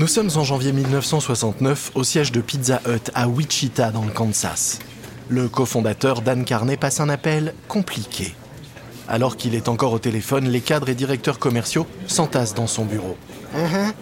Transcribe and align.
Nous 0.00 0.06
sommes 0.06 0.30
en 0.36 0.44
janvier 0.44 0.72
1969 0.72 1.90
au 1.94 2.04
siège 2.04 2.32
de 2.32 2.40
Pizza 2.40 2.80
Hut 2.88 3.10
à 3.14 3.28
Wichita 3.28 3.90
dans 3.90 4.02
le 4.02 4.10
Kansas. 4.10 4.78
Le 5.28 5.46
cofondateur 5.46 6.22
Dan 6.22 6.46
Carney 6.46 6.78
passe 6.78 7.00
un 7.00 7.10
appel 7.10 7.52
compliqué. 7.68 8.34
Alors 9.08 9.36
qu'il 9.36 9.54
est 9.54 9.68
encore 9.68 9.92
au 9.92 9.98
téléphone, 9.98 10.48
les 10.48 10.62
cadres 10.62 10.88
et 10.88 10.94
directeurs 10.94 11.38
commerciaux 11.38 11.86
s'entassent 12.06 12.54
dans 12.54 12.66
son 12.66 12.86
bureau. 12.86 13.14
Uh-huh. 13.54 13.92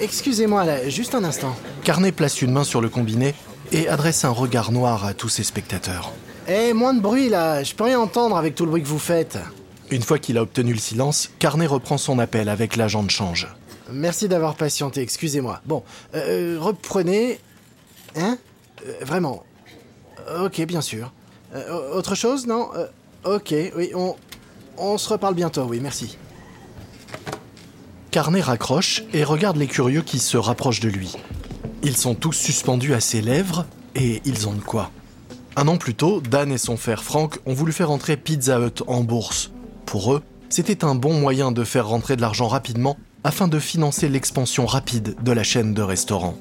Excusez-moi 0.00 0.64
là, 0.64 0.88
juste 0.88 1.14
un 1.14 1.22
instant. 1.22 1.54
Carney 1.84 2.12
place 2.12 2.40
une 2.40 2.52
main 2.52 2.64
sur 2.64 2.80
le 2.80 2.88
combiné 2.88 3.34
et 3.72 3.88
adresse 3.88 4.24
un 4.24 4.30
regard 4.30 4.72
noir 4.72 5.04
à 5.04 5.12
tous 5.12 5.28
ses 5.28 5.44
spectateurs. 5.44 6.12
Eh, 6.48 6.72
moins 6.72 6.94
de 6.94 7.02
bruit 7.02 7.28
là, 7.28 7.62
je 7.62 7.74
peux 7.74 7.84
rien 7.84 8.00
entendre 8.00 8.38
avec 8.38 8.54
tout 8.54 8.64
le 8.64 8.70
bruit 8.70 8.82
que 8.82 8.88
vous 8.88 8.98
faites. 8.98 9.38
Une 9.90 10.02
fois 10.02 10.18
qu'il 10.18 10.38
a 10.38 10.42
obtenu 10.42 10.72
le 10.72 10.78
silence, 10.78 11.28
Carney 11.38 11.66
reprend 11.66 11.98
son 11.98 12.18
appel 12.18 12.48
avec 12.48 12.76
l'agent 12.76 13.02
de 13.02 13.10
change. 13.10 13.48
Merci 13.90 14.28
d'avoir 14.28 14.54
patienté, 14.54 15.00
excusez-moi. 15.00 15.60
Bon, 15.66 15.82
euh, 16.14 16.58
reprenez. 16.60 17.38
Hein 18.16 18.38
Euh, 18.86 18.92
Vraiment. 19.04 19.44
Ok, 20.42 20.60
bien 20.66 20.80
sûr. 20.80 21.12
Euh, 21.54 21.94
autre 21.94 22.14
chose, 22.14 22.46
non 22.46 22.68
Euh, 22.76 22.86
Ok, 23.24 23.54
oui, 23.76 23.90
on, 23.94 24.16
on 24.78 24.98
se 24.98 25.08
reparle 25.08 25.34
bientôt, 25.34 25.62
oui, 25.62 25.78
merci. 25.80 26.18
Carnet 28.10 28.40
raccroche 28.40 29.04
et 29.12 29.22
regarde 29.24 29.56
les 29.56 29.68
curieux 29.68 30.02
qui 30.02 30.18
se 30.18 30.36
rapprochent 30.36 30.80
de 30.80 30.88
lui. 30.88 31.14
Ils 31.84 31.96
sont 31.96 32.14
tous 32.14 32.32
suspendus 32.32 32.92
à 32.94 33.00
ses 33.00 33.20
lèvres 33.22 33.64
et 33.94 34.20
ils 34.24 34.48
ont 34.48 34.52
de 34.54 34.60
quoi. 34.60 34.90
Un 35.56 35.68
an 35.68 35.76
plus 35.76 35.94
tôt, 35.94 36.20
Dan 36.20 36.50
et 36.50 36.58
son 36.58 36.76
frère 36.76 37.02
Frank 37.04 37.38
ont 37.46 37.54
voulu 37.54 37.72
faire 37.72 37.90
entrer 37.90 38.16
Pizza 38.16 38.58
Hut 38.58 38.82
en 38.86 39.02
bourse. 39.04 39.50
Pour 39.86 40.14
eux, 40.14 40.22
c'était 40.48 40.84
un 40.84 40.94
bon 40.94 41.14
moyen 41.14 41.52
de 41.52 41.62
faire 41.64 41.86
rentrer 41.88 42.16
de 42.16 42.20
l'argent 42.22 42.48
rapidement 42.48 42.96
afin 43.24 43.48
de 43.48 43.58
financer 43.58 44.08
l'expansion 44.08 44.66
rapide 44.66 45.16
de 45.22 45.32
la 45.32 45.42
chaîne 45.42 45.74
de 45.74 45.82
restaurants. 45.82 46.36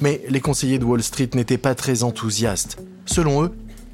Mais 0.00 0.22
les 0.28 0.40
conseillers 0.40 0.78
de 0.78 0.84
Wall 0.84 1.02
Street 1.02 1.30
n'étaient 1.34 1.58
pas 1.58 1.74
très 1.74 2.02
enthousiastes. 2.02 2.78
Selon 3.06 3.44
eux, 3.44 3.52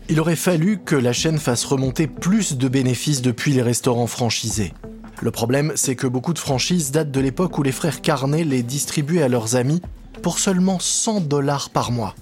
il 0.09 0.21
aurait 0.21 0.37
fallu 0.37 0.79
que 0.85 0.97
la 0.97 1.13
chaîne 1.13 1.39
fasse 1.39 1.65
remonter 1.65 2.07
plus 2.07 2.57
de 2.57 2.69
bénéfices 2.69 3.23
depuis 3.23 3.53
les 3.53 3.63
restaurants 3.63 4.07
franchisés. 4.07 4.73
Le 5.21 5.31
problème, 5.31 5.73
c'est 5.77 5.95
que 5.95 6.09
beaucoup 6.09 6.35
de 6.35 6.39
franchises 6.39 6.91
datent 6.91 7.13
de 7.13 7.21
l'époque 7.21 7.57
où 7.59 7.63
les 7.63 7.71
frères 7.71 8.01
Carnet 8.01 8.43
les 8.43 8.65
distribuaient 8.65 9.23
à 9.23 9.29
leurs 9.29 9.55
amis 9.55 9.81
pour 10.23 10.39
seulement 10.41 10.79
100 10.81 11.29
dollars 11.29 11.71
par 11.71 11.93
mois. 11.93 12.17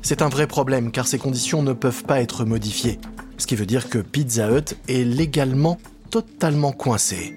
C'est 0.00 0.22
un 0.22 0.28
vrai 0.28 0.46
problème 0.46 0.90
car 0.90 1.06
ces 1.06 1.18
conditions 1.18 1.62
ne 1.62 1.74
peuvent 1.74 2.04
pas 2.04 2.20
être 2.20 2.44
modifiées. 2.44 2.98
Ce 3.36 3.46
qui 3.46 3.56
veut 3.56 3.66
dire 3.66 3.90
que 3.90 3.98
Pizza 3.98 4.50
Hut 4.50 4.74
est 4.88 5.04
légalement 5.04 5.78
totalement 6.10 6.72
coincé. 6.72 7.36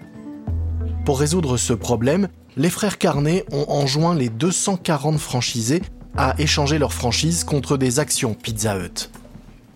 Pour 1.10 1.20
résoudre 1.20 1.58
ce 1.58 1.74
problème, 1.74 2.28
les 2.56 2.70
frères 2.70 3.00
Carnet 3.00 3.44
ont 3.52 3.66
enjoint 3.68 4.14
les 4.14 4.30
240 4.30 5.18
franchisés 5.18 5.82
à 6.16 6.36
échanger 6.38 6.78
leurs 6.78 6.94
franchises 6.94 7.44
contre 7.44 7.78
des 7.78 7.98
actions 7.98 8.36
Pizza 8.36 8.78
Hut. 8.78 9.10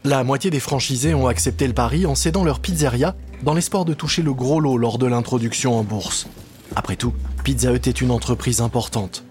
La 0.03 0.23
moitié 0.23 0.51
des 0.51 0.59
franchisés 0.59 1.15
ont 1.15 1.25
accepté 1.25 1.65
le 1.65 1.73
pari 1.73 2.05
en 2.05 2.13
cédant 2.13 2.43
leur 2.43 2.59
pizzeria 2.59 3.15
dans 3.41 3.55
l'espoir 3.55 3.83
de 3.83 3.95
toucher 3.95 4.21
le 4.21 4.31
gros 4.31 4.59
lot 4.59 4.77
lors 4.77 4.99
de 4.99 5.07
l'introduction 5.07 5.75
en 5.75 5.83
bourse. 5.83 6.27
Après 6.75 6.97
tout, 6.97 7.15
Pizza 7.43 7.73
Hut 7.73 7.87
est 7.87 8.01
une 8.01 8.11
entreprise 8.11 8.61
importante. 8.61 9.23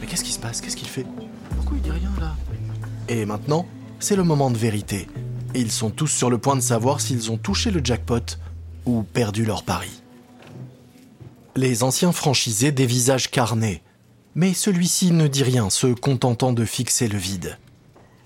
Mais 0.00 0.08
qu'est-ce 0.08 0.24
qui 0.24 0.32
se 0.32 0.40
passe? 0.40 0.60
Qu'est-ce 0.60 0.76
qu'il 0.76 0.88
fait? 0.88 1.06
Pourquoi 1.54 1.76
il 1.76 1.82
dit 1.84 1.92
rien 1.92 2.10
là? 2.18 2.34
Et 3.08 3.24
maintenant, 3.24 3.66
c'est 4.00 4.16
le 4.16 4.24
moment 4.24 4.50
de 4.50 4.58
vérité. 4.58 5.06
Ils 5.54 5.70
sont 5.70 5.90
tous 5.90 6.08
sur 6.08 6.28
le 6.28 6.38
point 6.38 6.56
de 6.56 6.60
savoir 6.60 7.00
s'ils 7.00 7.30
ont 7.30 7.38
touché 7.38 7.70
le 7.70 7.82
jackpot 7.84 8.36
ou 8.84 9.04
perdu 9.04 9.44
leur 9.44 9.62
pari. 9.62 10.02
Les 11.56 11.82
anciens 11.82 12.12
franchisés 12.12 12.70
dévisagent 12.70 13.30
Carnet, 13.30 13.80
mais 14.34 14.52
celui-ci 14.52 15.10
ne 15.10 15.26
dit 15.26 15.42
rien, 15.42 15.70
se 15.70 15.86
contentant 15.86 16.52
de 16.52 16.66
fixer 16.66 17.08
le 17.08 17.16
vide. 17.16 17.56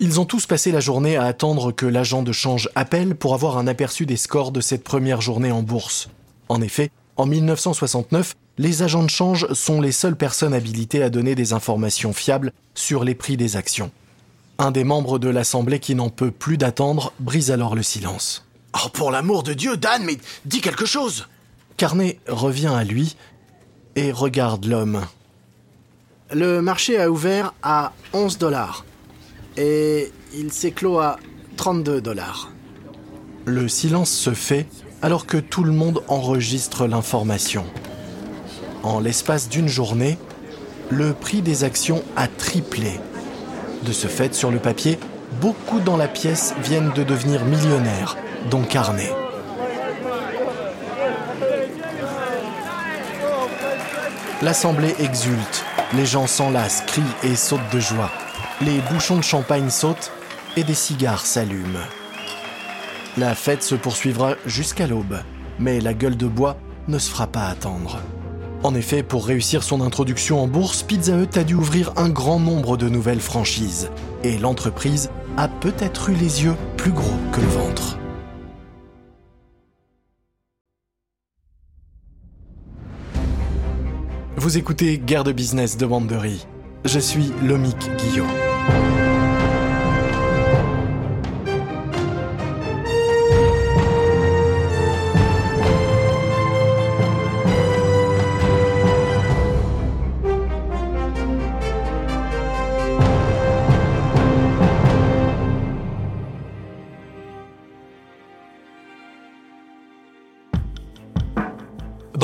Ils 0.01 0.19
ont 0.19 0.25
tous 0.25 0.47
passé 0.47 0.73
la 0.73 0.81
journée 0.81 1.17
à 1.17 1.27
attendre 1.27 1.71
que 1.71 1.87
l'agent 1.87 2.25
de 2.25 2.33
change 2.33 2.69
appelle 2.75 3.15
pour 3.15 3.35
avoir 3.35 3.57
un 3.57 3.69
aperçu 3.69 4.05
des 4.05 4.17
scores 4.17 4.51
de 4.51 4.61
cette 4.61 4.83
première 4.83 5.21
journée 5.21 5.53
en 5.53 5.63
bourse. 5.63 6.09
En 6.49 6.61
effet, 6.61 6.91
en 7.17 7.27
1969, 7.27 8.35
les 8.59 8.83
agents 8.83 9.05
de 9.05 9.11
change 9.11 9.47
sont 9.53 9.81
les 9.81 9.93
seules 9.93 10.17
personnes 10.17 10.53
habilitées 10.53 11.05
à 11.05 11.09
donner 11.09 11.37
des 11.37 11.53
informations 11.53 12.13
fiables 12.13 12.53
sur 12.75 13.05
les 13.05 13.15
prix 13.15 13.37
des 13.37 13.55
actions. 13.55 13.93
Un 14.59 14.73
des 14.73 14.83
membres 14.83 15.21
de 15.21 15.29
l'Assemblée 15.29 15.79
qui 15.79 15.95
n'en 15.95 16.11
peut 16.11 16.33
plus 16.33 16.59
d'attendre 16.59 17.13
brise 17.21 17.53
alors 17.53 17.77
le 17.77 17.85
silence. 17.85 18.45
Oh, 18.75 18.89
pour 18.89 19.13
l'amour 19.13 19.45
de 19.45 19.55
Dieu, 19.55 19.77
Dan, 19.77 20.03
mais 20.03 20.19
dis 20.47 20.61
quelque 20.61 20.85
chose 20.85 21.29
Carnet 21.81 22.21
revient 22.29 22.75
à 22.77 22.85
lui 22.85 23.17
et 23.97 24.13
regarde 24.13 24.67
l'homme. 24.67 25.01
Le 26.31 26.61
marché 26.61 27.01
a 27.01 27.11
ouvert 27.11 27.55
à 27.63 27.95
11 28.13 28.37
dollars. 28.37 28.85
Et 29.57 30.13
il 30.35 30.53
s'est 30.53 30.73
clos 30.73 30.99
à 30.99 31.19
32 31.57 32.03
dollars. 32.03 32.51
Le 33.47 33.67
silence 33.67 34.11
se 34.11 34.35
fait 34.35 34.67
alors 35.01 35.25
que 35.25 35.39
tout 35.39 35.65
le 35.65 35.73
monde 35.73 36.03
enregistre 36.09 36.87
l'information. 36.87 37.65
En 38.83 39.01
l'espace 39.01 39.49
d'une 39.49 39.69
journée, 39.69 40.19
le 40.91 41.15
prix 41.15 41.41
des 41.41 41.65
actions 41.65 42.03
a 42.15 42.29
triplé. 42.29 43.01
De 43.87 43.93
ce 43.93 44.07
fait, 44.07 44.35
sur 44.35 44.51
le 44.51 44.59
papier, 44.59 44.99
beaucoup 45.41 45.81
dans 45.81 45.97
la 45.97 46.09
pièce 46.09 46.53
viennent 46.63 46.93
de 46.93 47.05
devenir 47.05 47.47
millionnaires, 47.47 48.19
dont 48.51 48.65
Carnet. 48.65 49.15
L'assemblée 54.43 54.95
exulte, 54.99 55.67
les 55.93 56.07
gens 56.07 56.27
s'enlacent, 56.27 56.83
crient 56.87 57.03
et 57.23 57.37
sautent 57.37 57.61
de 57.73 57.79
joie. 57.79 58.11
Les 58.63 58.79
bouchons 58.91 59.19
de 59.19 59.23
champagne 59.23 59.69
sautent 59.69 60.11
et 60.57 60.65
des 60.65 60.73
cigares 60.75 61.27
s'allument. 61.27 61.87
La 63.19 63.35
fête 63.35 63.63
se 63.63 63.75
poursuivra 63.75 64.37
jusqu'à 64.47 64.87
l'aube, 64.87 65.21
mais 65.59 65.79
la 65.79 65.93
gueule 65.93 66.17
de 66.17 66.27
bois 66.27 66.57
ne 66.89 66.99
se 66.99 67.11
fera 67.11 67.27
pas 67.27 67.49
attendre. 67.49 67.99
En 68.63 68.75
effet, 68.75 69.03
pour 69.03 69.27
réussir 69.27 69.63
son 69.63 69.83
introduction 69.83 70.43
en 70.43 70.47
bourse, 70.47 70.83
Pizza 70.83 71.19
Hut 71.19 71.37
a 71.37 71.45
dû 71.45 71.55
ouvrir 71.55 71.93
un 71.97 72.09
grand 72.09 72.41
nombre 72.41 72.79
de 72.79 72.89
nouvelles 72.89 73.21
franchises. 73.21 73.91
Et 74.25 74.39
l'entreprise 74.39 75.11
a 75.37 75.49
peut-être 75.49 76.09
eu 76.09 76.15
les 76.15 76.45
yeux 76.45 76.57
plus 76.79 76.93
gros 76.93 77.19
que 77.33 77.43
le 77.43 77.47
ventre. 77.47 78.00
Vous 84.41 84.57
écoutez 84.57 84.97
Guerre 84.97 85.23
de 85.23 85.33
business 85.33 85.77
de 85.77 85.85
Wandery. 85.85 86.47
Je 86.87 86.99
suis 86.99 87.31
Lomic 87.47 87.77
Guillot. 87.99 88.25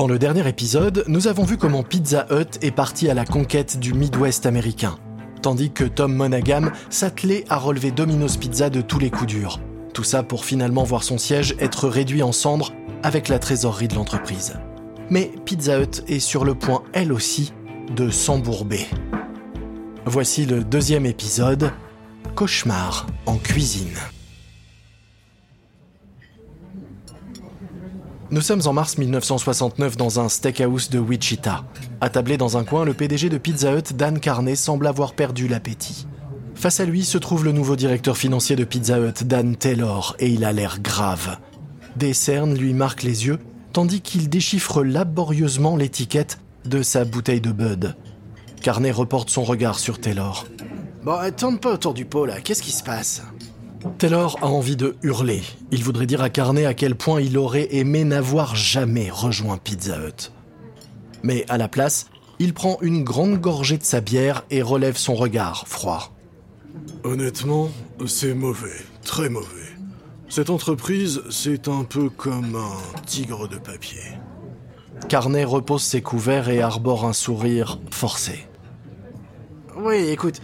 Dans 0.06 0.12
le 0.12 0.21
dernier 0.21 0.47
épisode, 0.47 1.03
nous 1.09 1.27
avons 1.27 1.43
vu 1.43 1.56
comment 1.56 1.83
Pizza 1.83 2.28
Hut 2.31 2.59
est 2.62 2.71
parti 2.71 3.11
à 3.11 3.15
la 3.15 3.25
conquête 3.25 3.81
du 3.81 3.93
Midwest 3.93 4.47
américain, 4.47 5.00
tandis 5.43 5.72
que 5.72 5.83
Tom 5.83 6.15
Monaghan 6.15 6.71
s'attelait 6.91 7.44
à 7.49 7.56
relever 7.56 7.91
Domino's 7.91 8.37
Pizza 8.37 8.71
de 8.71 8.83
tous 8.83 9.00
les 9.00 9.11
coups 9.11 9.27
durs. 9.27 9.59
Tout 9.95 10.05
ça 10.05 10.22
pour 10.22 10.45
finalement 10.45 10.84
voir 10.84 11.03
son 11.03 11.19
siège 11.19 11.56
être 11.59 11.89
réduit 11.89 12.22
en 12.22 12.30
cendres 12.30 12.72
avec 13.03 13.27
la 13.27 13.41
trésorerie 13.41 13.89
de 13.89 13.97
l'entreprise. 13.97 14.54
Mais 15.10 15.33
Pizza 15.45 15.80
Hut 15.80 16.04
est 16.07 16.21
sur 16.21 16.45
le 16.45 16.54
point, 16.54 16.84
elle 16.92 17.13
aussi, 17.13 17.53
de 17.92 18.09
s'embourber. 18.09 18.86
Voici 20.04 20.47
le 20.47 20.63
deuxième 20.63 21.04
épisode, 21.04 21.72
Cauchemar 22.36 23.09
en 23.27 23.39
cuisine. 23.39 23.98
Nous 28.33 28.41
sommes 28.41 28.63
en 28.67 28.73
mars 28.73 28.99
1969 28.99 29.97
dans 29.97 30.19
un 30.19 30.28
steakhouse 30.28 30.91
de 30.91 30.99
Wichita. 30.99 31.65
Attablé 32.01 32.37
dans 32.37 32.57
un 32.57 32.65
coin, 32.65 32.84
le 32.84 32.93
PDG 32.93 33.28
de 33.28 33.39
Pizza 33.39 33.73
Hut, 33.73 33.95
Dan 33.95 34.19
Carney, 34.19 34.57
semble 34.57 34.89
avoir 34.89 35.15
perdu 35.15 35.47
l'appétit. 35.47 36.09
Face 36.57 36.81
à 36.81 36.87
lui 36.87 37.05
se 37.05 37.19
trouve 37.19 37.45
le 37.45 37.53
nouveau 37.53 37.77
directeur 37.77 38.17
financier 38.17 38.57
de 38.57 38.65
Pizza 38.65 38.99
Hut, 38.99 39.25
Dan 39.25 39.55
Taylor, 39.55 40.17
et 40.19 40.28
il 40.28 40.45
a 40.45 40.53
l'air 40.53 40.81
grave. 40.81 41.39
Des 41.95 42.15
cernes 42.15 42.57
lui 42.57 42.75
marquent 42.75 43.05
les 43.05 43.27
yeux, 43.27 43.39
tandis 43.73 44.01
qu'il 44.01 44.28
déchiffre 44.28 44.83
laborieusement 44.83 45.77
l'étiquette 45.77 46.41
de 46.65 46.83
sa 46.83 47.05
bouteille 47.05 47.41
de 47.41 47.53
Bud. 47.53 47.95
Carney 48.61 48.91
reporte 48.91 49.31
son 49.31 49.45
regard 49.45 49.78
sur 49.78 50.01
Taylor. 50.01 50.47
Bon, 51.05 51.13
euh, 51.13 51.31
tourne 51.31 51.61
pas 51.61 51.75
autour 51.75 51.95
du 51.95 52.05
pot 52.05 52.27
là, 52.27 52.41
qu'est-ce 52.41 52.63
qui 52.63 52.73
se 52.73 52.83
passe? 52.83 53.23
Taylor 53.99 54.39
a 54.43 54.47
envie 54.47 54.77
de 54.77 54.97
hurler. 55.03 55.43
Il 55.71 55.83
voudrait 55.83 56.07
dire 56.07 56.23
à 56.23 56.31
Carney 56.31 56.67
à 56.67 56.75
quel 56.75 56.95
point 56.95 57.21
il 57.21 57.39
aurait 57.39 57.75
aimé 57.75 58.05
n'avoir 58.05 58.55
jamais 58.57 59.11
rejoint 59.11 59.59
Pizza 59.59 59.97
Hut. 59.99 60.33
Mais 61.23 61.45
à 61.49 61.59
la 61.59 61.69
place, 61.69 62.07
il 62.39 62.53
prend 62.53 62.78
une 62.83 63.05
grande 63.05 63.41
gorgée 63.41 63.78
de 63.78 63.84
sa 63.84 64.01
bière 64.01 64.45
et 64.51 64.63
relève 64.63 64.97
son 64.97 65.15
regard 65.15 65.67
froid. 65.67 66.13
Honnêtement, 67.05 67.71
c'est 68.07 68.34
mauvais, 68.34 68.84
très 69.03 69.28
mauvais. 69.28 69.47
Cette 70.28 70.51
entreprise, 70.51 71.23
c'est 71.31 71.69
un 71.69 71.84
peu 71.84 72.11
comme 72.11 72.57
un 72.57 73.03
tigre 73.07 73.49
de 73.49 73.57
papier. 73.57 74.03
Carnet 75.09 75.45
repose 75.45 75.83
ses 75.83 76.03
couverts 76.03 76.49
et 76.49 76.61
arbore 76.61 77.05
un 77.05 77.13
sourire 77.13 77.78
forcé. 77.91 78.47
Oui, 79.77 79.97
écoute, 80.09 80.41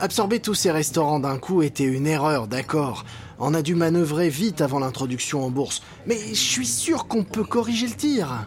absorber 0.00 0.40
tous 0.40 0.54
ces 0.54 0.70
restaurants 0.70 1.20
d'un 1.20 1.38
coup 1.38 1.62
était 1.62 1.84
une 1.84 2.06
erreur, 2.06 2.46
d'accord. 2.46 3.04
On 3.38 3.54
a 3.54 3.62
dû 3.62 3.74
manœuvrer 3.74 4.28
vite 4.28 4.60
avant 4.60 4.78
l'introduction 4.78 5.44
en 5.44 5.50
bourse. 5.50 5.82
Mais 6.06 6.18
je 6.28 6.34
suis 6.34 6.66
sûr 6.66 7.06
qu'on 7.08 7.24
peut 7.24 7.44
corriger 7.44 7.86
le 7.86 7.94
tir. 7.94 8.46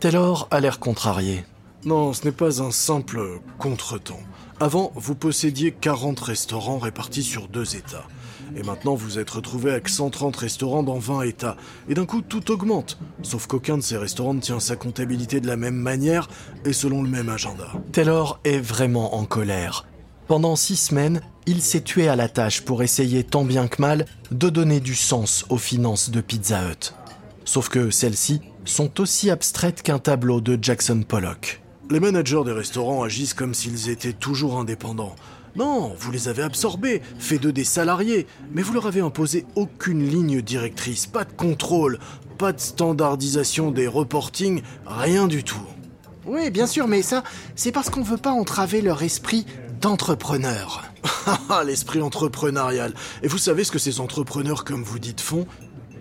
Taylor 0.00 0.48
a 0.50 0.60
l'air 0.60 0.78
contrarié. 0.78 1.44
Non, 1.84 2.12
ce 2.12 2.24
n'est 2.24 2.32
pas 2.32 2.62
un 2.62 2.70
simple 2.70 3.40
contretemps. 3.58 4.20
Avant, 4.58 4.92
vous 4.94 5.14
possédiez 5.14 5.72
40 5.72 6.20
restaurants 6.20 6.78
répartis 6.78 7.22
sur 7.22 7.48
deux 7.48 7.76
États. 7.76 8.06
Et 8.56 8.62
maintenant, 8.62 8.94
vous 8.94 9.18
êtes 9.18 9.30
retrouvé 9.30 9.70
avec 9.70 9.88
130 9.88 10.36
restaurants 10.36 10.82
dans 10.82 10.98
20 10.98 11.22
États. 11.22 11.56
Et 11.88 11.94
d'un 11.94 12.04
coup, 12.04 12.20
tout 12.20 12.50
augmente. 12.50 12.98
Sauf 13.22 13.46
qu'aucun 13.46 13.78
de 13.78 13.82
ces 13.82 13.96
restaurants 13.96 14.34
ne 14.34 14.40
tient 14.40 14.60
sa 14.60 14.76
comptabilité 14.76 15.40
de 15.40 15.46
la 15.46 15.56
même 15.56 15.76
manière 15.76 16.28
et 16.64 16.72
selon 16.72 17.02
le 17.02 17.08
même 17.08 17.28
agenda. 17.28 17.68
Taylor 17.92 18.40
est 18.44 18.58
vraiment 18.58 19.16
en 19.16 19.24
colère. 19.24 19.86
Pendant 20.30 20.54
six 20.54 20.76
semaines, 20.76 21.22
il 21.46 21.60
s'est 21.60 21.80
tué 21.80 22.06
à 22.06 22.14
la 22.14 22.28
tâche 22.28 22.60
pour 22.60 22.84
essayer 22.84 23.24
tant 23.24 23.42
bien 23.42 23.66
que 23.66 23.82
mal 23.82 24.06
de 24.30 24.48
donner 24.48 24.78
du 24.78 24.94
sens 24.94 25.44
aux 25.48 25.58
finances 25.58 26.10
de 26.10 26.20
Pizza 26.20 26.70
Hut. 26.70 26.94
Sauf 27.44 27.68
que 27.68 27.90
celles-ci 27.90 28.40
sont 28.64 29.00
aussi 29.00 29.28
abstraites 29.28 29.82
qu'un 29.82 29.98
tableau 29.98 30.40
de 30.40 30.56
Jackson 30.62 31.02
Pollock. 31.02 31.60
Les 31.90 31.98
managers 31.98 32.44
des 32.44 32.52
restaurants 32.52 33.02
agissent 33.02 33.34
comme 33.34 33.54
s'ils 33.54 33.90
étaient 33.90 34.12
toujours 34.12 34.60
indépendants. 34.60 35.16
Non, 35.56 35.96
vous 35.98 36.12
les 36.12 36.28
avez 36.28 36.44
absorbés, 36.44 37.02
fait 37.18 37.38
d'eux 37.38 37.50
des 37.50 37.64
salariés, 37.64 38.28
mais 38.52 38.62
vous 38.62 38.74
leur 38.74 38.86
avez 38.86 39.00
imposé 39.00 39.46
aucune 39.56 40.08
ligne 40.08 40.42
directrice, 40.42 41.08
pas 41.08 41.24
de 41.24 41.32
contrôle, 41.32 41.98
pas 42.38 42.52
de 42.52 42.60
standardisation 42.60 43.72
des 43.72 43.88
reportings, 43.88 44.62
rien 44.86 45.26
du 45.26 45.42
tout. 45.42 45.66
Oui, 46.24 46.50
bien 46.50 46.68
sûr, 46.68 46.86
mais 46.86 47.02
ça, 47.02 47.24
c'est 47.56 47.72
parce 47.72 47.90
qu'on 47.90 48.02
veut 48.02 48.16
pas 48.16 48.30
entraver 48.30 48.80
leur 48.80 49.02
esprit 49.02 49.44
d'entrepreneur. 49.80 50.84
Ah, 51.48 51.64
l'esprit 51.64 52.00
entrepreneurial. 52.00 52.94
Et 53.22 53.28
vous 53.28 53.38
savez 53.38 53.64
ce 53.64 53.70
que 53.70 53.78
ces 53.78 54.00
entrepreneurs, 54.00 54.64
comme 54.64 54.82
vous 54.82 54.98
dites, 54.98 55.20
font? 55.20 55.46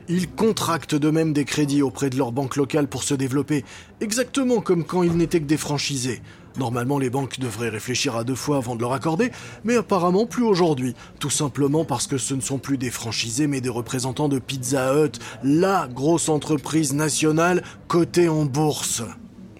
Ils 0.07 0.29
contractent 0.29 0.95
de 0.95 1.09
même 1.09 1.33
des 1.33 1.45
crédits 1.45 1.81
auprès 1.81 2.09
de 2.09 2.17
leur 2.17 2.31
banque 2.31 2.55
locale 2.55 2.87
pour 2.87 3.03
se 3.03 3.13
développer, 3.13 3.63
exactement 4.01 4.61
comme 4.61 4.85
quand 4.85 5.03
ils 5.03 5.15
n'étaient 5.15 5.39
que 5.39 5.45
des 5.45 5.57
franchisés. 5.57 6.21
Normalement, 6.57 6.97
les 6.97 7.09
banques 7.09 7.39
devraient 7.39 7.69
réfléchir 7.69 8.15
à 8.15 8.23
deux 8.23 8.35
fois 8.35 8.57
avant 8.57 8.75
de 8.75 8.81
leur 8.81 8.93
accorder, 8.93 9.31
mais 9.63 9.77
apparemment 9.77 10.25
plus 10.25 10.43
aujourd'hui. 10.43 10.95
Tout 11.19 11.29
simplement 11.29 11.85
parce 11.85 12.07
que 12.07 12.17
ce 12.17 12.33
ne 12.33 12.41
sont 12.41 12.57
plus 12.57 12.77
des 12.77 12.89
franchisés, 12.89 13.47
mais 13.47 13.61
des 13.61 13.69
représentants 13.69 14.29
de 14.29 14.39
Pizza 14.39 14.95
Hut, 14.95 15.19
la 15.43 15.87
grosse 15.87 16.29
entreprise 16.29 16.93
nationale 16.93 17.63
cotée 17.87 18.29
en 18.29 18.45
bourse. 18.45 19.03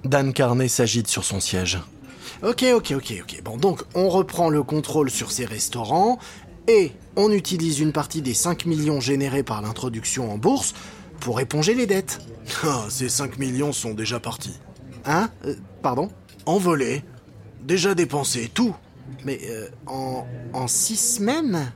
Dan 0.04 0.34
Carney 0.34 0.68
s'agite 0.68 1.08
sur 1.08 1.26
son 1.26 1.40
siège. 1.40 1.80
Ok, 2.42 2.64
ok, 2.74 2.94
ok, 2.96 3.14
ok. 3.22 3.42
Bon, 3.44 3.58
donc 3.58 3.82
on 3.96 4.08
reprend 4.10 4.50
le 4.50 4.64
contrôle 4.64 5.10
sur 5.10 5.32
ces 5.32 5.46
restaurants 5.46 6.20
et 6.68 6.92
on 7.18 7.32
utilise 7.32 7.80
une 7.80 7.92
partie 7.92 8.22
des 8.22 8.34
5 8.34 8.66
millions 8.66 9.02
générés 9.02 9.44
par 9.44 9.62
l'introduction 9.62 10.32
en 10.32 10.38
bourse 10.38 10.74
pour 11.20 11.40
éponger 11.42 11.74
les 11.76 11.86
dettes. 11.86 12.20
Ah, 12.64 12.86
ces 12.90 13.10
5 13.10 13.38
millions 13.38 13.72
sont 13.74 13.94
déjà 13.94 14.20
partis. 14.20 14.58
Hein? 15.06 15.30
Euh, 15.46 15.54
Pardon? 15.84 16.10
Envolés. 16.48 17.04
Déjà 17.62 17.94
dépensés, 17.94 18.50
tout. 18.52 18.76
Mais 19.24 19.40
euh, 19.50 19.68
en, 19.86 20.26
en 20.54 20.68
six 20.68 20.96
semaines? 20.96 21.72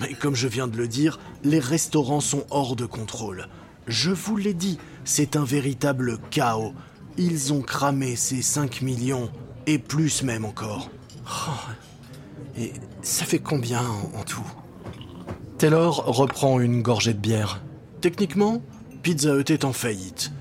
Mais 0.00 0.14
comme 0.14 0.34
je 0.34 0.48
viens 0.48 0.66
de 0.66 0.76
le 0.76 0.88
dire, 0.88 1.20
les 1.44 1.60
restaurants 1.60 2.20
sont 2.20 2.44
hors 2.50 2.74
de 2.74 2.86
contrôle. 2.86 3.48
Je 3.86 4.10
vous 4.10 4.36
l'ai 4.36 4.54
dit, 4.54 4.78
c'est 5.04 5.36
un 5.36 5.44
véritable 5.44 6.18
chaos. 6.30 6.72
Ils 7.18 7.52
ont 7.52 7.62
cramé 7.62 8.16
ces 8.16 8.42
5 8.42 8.82
millions, 8.82 9.30
et 9.66 9.78
plus 9.78 10.22
même 10.22 10.44
encore. 10.44 10.90
Et 12.56 12.72
ça 13.02 13.24
fait 13.24 13.38
combien 13.38 13.82
en, 13.82 14.18
en 14.20 14.22
tout? 14.24 14.46
Taylor 15.58 16.04
reprend 16.06 16.60
une 16.60 16.82
gorgée 16.82 17.14
de 17.14 17.18
bière. 17.18 17.62
Techniquement, 18.00 18.62
Pizza 19.02 19.34
Hut 19.34 19.50
est 19.50 19.64
en 19.64 19.72
faillite. 19.72 20.32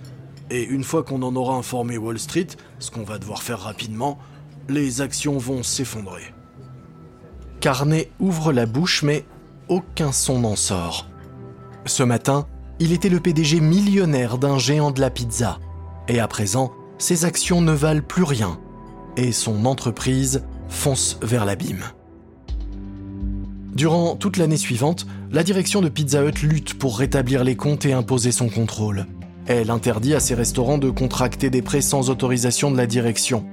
Et 0.50 0.64
une 0.64 0.84
fois 0.84 1.04
qu'on 1.04 1.22
en 1.24 1.36
aura 1.36 1.56
informé 1.56 1.98
Wall 1.98 2.20
Street, 2.20 2.48
ce 2.80 2.92
qu'on 2.92 3.04
va 3.04 3.18
devoir 3.18 3.42
faire 3.42 3.60
rapidement, 3.60 4.20
les 4.70 5.02
actions 5.02 5.38
vont 5.38 5.64
s'effondrer. 5.64 6.34
Carnet 7.62 8.12
ouvre 8.20 8.52
la 8.52 8.66
bouche, 8.66 9.04
mais 9.04 9.26
aucun 9.70 10.12
son 10.12 10.40
n'en 10.40 10.56
sort. 10.56 11.08
Ce 11.86 12.04
matin, 12.04 12.48
il 12.80 12.92
était 12.92 13.10
le 13.10 13.20
PDG 13.20 13.60
millionnaire 13.60 14.38
d'un 14.38 14.58
géant 14.58 14.92
de 14.92 15.02
la 15.02 15.10
pizza. 15.10 15.60
Et 16.08 16.20
à 16.20 16.28
présent, 16.28 16.74
ses 16.98 17.26
actions 17.26 17.62
ne 17.62 17.72
valent 17.72 18.02
plus 18.02 18.24
rien. 18.24 18.60
Et 19.18 19.32
son 19.32 19.66
entreprise 19.66 20.44
fonce 20.68 21.18
vers 21.22 21.46
l'abîme. 21.46 21.84
Durant 23.74 24.16
toute 24.16 24.38
l'année 24.38 24.58
suivante, 24.58 25.06
la 25.32 25.44
direction 25.44 25.82
de 25.82 25.90
Pizza 25.90 26.24
Hut 26.24 26.42
lutte 26.44 26.76
pour 26.76 26.98
rétablir 26.98 27.44
les 27.44 27.56
comptes 27.56 27.86
et 27.86 27.94
imposer 27.94 28.32
son 28.32 28.48
contrôle. 28.48 29.06
Elle 29.48 29.70
interdit 29.70 30.16
à 30.16 30.20
ses 30.20 30.34
restaurants 30.34 30.78
de 30.78 30.90
contracter 30.90 31.50
des 31.50 31.62
prêts 31.62 31.82
sans 31.82 32.10
autorisation 32.10 32.72
de 32.72 32.78
la 32.78 32.88
direction. 32.88 33.46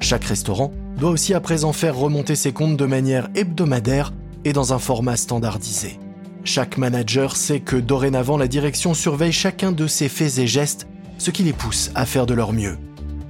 Chaque 0.00 0.24
restaurant 0.24 0.72
doit 0.96 1.10
aussi 1.10 1.34
à 1.34 1.40
présent 1.40 1.72
faire 1.72 1.96
remonter 1.96 2.36
ses 2.36 2.52
comptes 2.52 2.76
de 2.76 2.86
manière 2.86 3.28
hebdomadaire 3.34 4.12
et 4.44 4.52
dans 4.52 4.72
un 4.72 4.78
format 4.78 5.16
standardisé. 5.16 5.98
Chaque 6.44 6.76
manager 6.76 7.36
sait 7.36 7.60
que 7.60 7.76
dorénavant 7.76 8.36
la 8.36 8.48
direction 8.48 8.94
surveille 8.94 9.32
chacun 9.32 9.72
de 9.72 9.86
ses 9.86 10.08
faits 10.08 10.38
et 10.38 10.46
gestes, 10.46 10.86
ce 11.18 11.30
qui 11.30 11.42
les 11.42 11.52
pousse 11.52 11.90
à 11.94 12.04
faire 12.06 12.26
de 12.26 12.34
leur 12.34 12.52
mieux. 12.52 12.76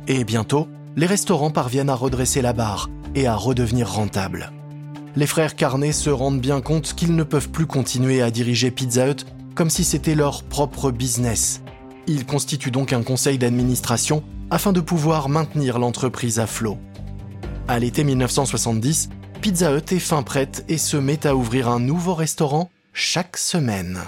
Et 0.08 0.24
bientôt, 0.24 0.68
les 0.96 1.06
restaurants 1.06 1.50
parviennent 1.50 1.90
à 1.90 1.94
redresser 1.94 2.42
la 2.42 2.52
barre 2.52 2.88
et 3.14 3.26
à 3.26 3.34
redevenir 3.34 3.90
rentables. 3.90 4.52
Les 5.16 5.26
frères 5.26 5.56
Carnet 5.56 5.92
se 5.92 6.10
rendent 6.10 6.40
bien 6.40 6.60
compte 6.60 6.94
qu'ils 6.94 7.14
ne 7.14 7.22
peuvent 7.22 7.50
plus 7.50 7.66
continuer 7.66 8.22
à 8.22 8.30
diriger 8.30 8.70
Pizza 8.70 9.08
Hut 9.08 9.24
comme 9.54 9.70
si 9.70 9.84
c'était 9.84 10.14
leur 10.14 10.42
propre 10.42 10.90
business. 10.90 11.62
Ils 12.06 12.26
constituent 12.26 12.72
donc 12.72 12.92
un 12.92 13.02
conseil 13.02 13.38
d'administration 13.38 14.24
afin 14.50 14.72
de 14.72 14.80
pouvoir 14.80 15.28
maintenir 15.28 15.78
l'entreprise 15.78 16.38
à 16.38 16.46
flot. 16.46 16.78
À 17.68 17.78
l'été 17.78 18.04
1970, 18.04 19.08
Pizza 19.40 19.76
Hut 19.76 19.92
est 19.92 19.98
fin 19.98 20.22
prête 20.22 20.64
et 20.68 20.78
se 20.78 20.96
met 20.96 21.26
à 21.26 21.34
ouvrir 21.34 21.68
un 21.68 21.80
nouveau 21.80 22.14
restaurant 22.14 22.70
chaque 22.92 23.36
semaine. 23.36 24.00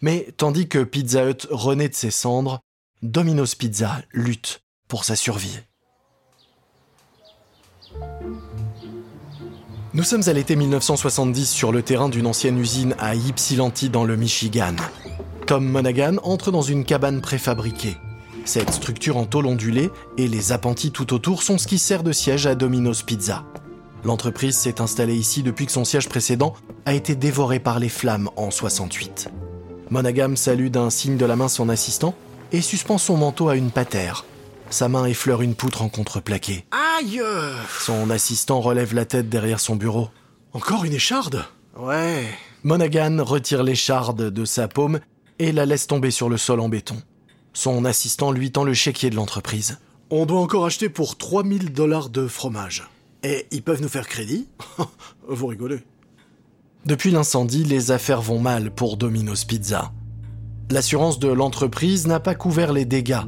Mais 0.00 0.28
tandis 0.36 0.68
que 0.68 0.84
Pizza 0.84 1.28
Hut 1.28 1.46
renaît 1.50 1.88
de 1.88 1.94
ses 1.94 2.10
cendres, 2.10 2.60
Domino's 3.02 3.54
Pizza 3.54 4.02
lutte 4.12 4.62
pour 4.88 5.04
sa 5.04 5.14
survie. 5.14 5.60
Nous 9.94 10.02
sommes 10.02 10.22
à 10.26 10.32
l'été 10.32 10.56
1970 10.56 11.50
sur 11.50 11.72
le 11.72 11.82
terrain 11.82 12.08
d'une 12.08 12.26
ancienne 12.26 12.58
usine 12.58 12.94
à 12.98 13.14
Ypsilanti 13.14 13.90
dans 13.90 14.04
le 14.04 14.16
Michigan. 14.16 14.76
Tom 15.46 15.64
Monaghan 15.66 16.16
entre 16.22 16.50
dans 16.50 16.62
une 16.62 16.84
cabane 16.84 17.20
préfabriquée. 17.20 17.96
Cette 18.44 18.70
structure 18.70 19.16
en 19.16 19.24
tôle 19.24 19.46
ondulée 19.46 19.90
et 20.16 20.28
les 20.28 20.52
appentis 20.52 20.90
tout 20.90 21.12
autour 21.12 21.42
sont 21.42 21.58
ce 21.58 21.66
qui 21.66 21.78
sert 21.78 22.02
de 22.02 22.12
siège 22.12 22.46
à 22.46 22.54
Domino's 22.54 23.02
Pizza. 23.02 23.44
L'entreprise 24.04 24.56
s'est 24.56 24.80
installée 24.80 25.16
ici 25.16 25.42
depuis 25.42 25.66
que 25.66 25.72
son 25.72 25.84
siège 25.84 26.08
précédent 26.08 26.54
a 26.86 26.94
été 26.94 27.14
dévoré 27.14 27.58
par 27.58 27.78
les 27.78 27.88
flammes 27.88 28.30
en 28.36 28.50
68. 28.50 29.30
Monaghan 29.90 30.36
salue 30.36 30.68
d'un 30.68 30.90
signe 30.90 31.16
de 31.16 31.26
la 31.26 31.36
main 31.36 31.48
son 31.48 31.68
assistant 31.68 32.14
et 32.52 32.60
suspend 32.60 32.98
son 32.98 33.16
manteau 33.16 33.48
à 33.48 33.56
une 33.56 33.70
patère. 33.70 34.24
Sa 34.70 34.88
main 34.88 35.06
effleure 35.06 35.42
une 35.42 35.54
poutre 35.54 35.82
en 35.82 35.88
contreplaqué. 35.88 36.64
Aïe 36.70 37.20
Son 37.80 38.10
assistant 38.10 38.60
relève 38.60 38.94
la 38.94 39.04
tête 39.04 39.28
derrière 39.28 39.60
son 39.60 39.76
bureau. 39.76 40.08
Encore 40.52 40.84
une 40.84 40.92
écharde? 40.92 41.44
Ouais. 41.76 42.26
Monaghan 42.64 43.24
retire 43.24 43.62
l'écharde 43.62 44.30
de 44.30 44.44
sa 44.44 44.68
paume 44.68 45.00
et 45.38 45.52
la 45.52 45.64
laisse 45.64 45.86
tomber 45.86 46.10
sur 46.10 46.28
le 46.28 46.36
sol 46.36 46.60
en 46.60 46.68
béton. 46.68 46.96
Son 47.54 47.84
assistant 47.84 48.30
lui 48.30 48.52
tend 48.52 48.64
le 48.64 48.74
chéquier 48.74 49.10
de 49.10 49.16
l'entreprise. 49.16 49.78
On 50.10 50.26
doit 50.26 50.40
encore 50.40 50.66
acheter 50.66 50.88
pour 50.88 51.16
3000 51.16 51.72
dollars 51.72 52.10
de 52.10 52.26
fromage. 52.26 52.88
Et 53.22 53.46
ils 53.50 53.62
peuvent 53.62 53.82
nous 53.82 53.88
faire 53.88 54.08
crédit? 54.08 54.48
Vous 55.28 55.46
rigolez. 55.46 55.80
Depuis 56.84 57.10
l'incendie, 57.10 57.64
les 57.64 57.90
affaires 57.90 58.22
vont 58.22 58.38
mal 58.38 58.70
pour 58.70 58.96
Domino's 58.96 59.44
Pizza. 59.44 59.92
L'assurance 60.70 61.18
de 61.18 61.28
l'entreprise 61.28 62.06
n'a 62.06 62.20
pas 62.20 62.34
couvert 62.34 62.72
les 62.72 62.84
dégâts. 62.84 63.22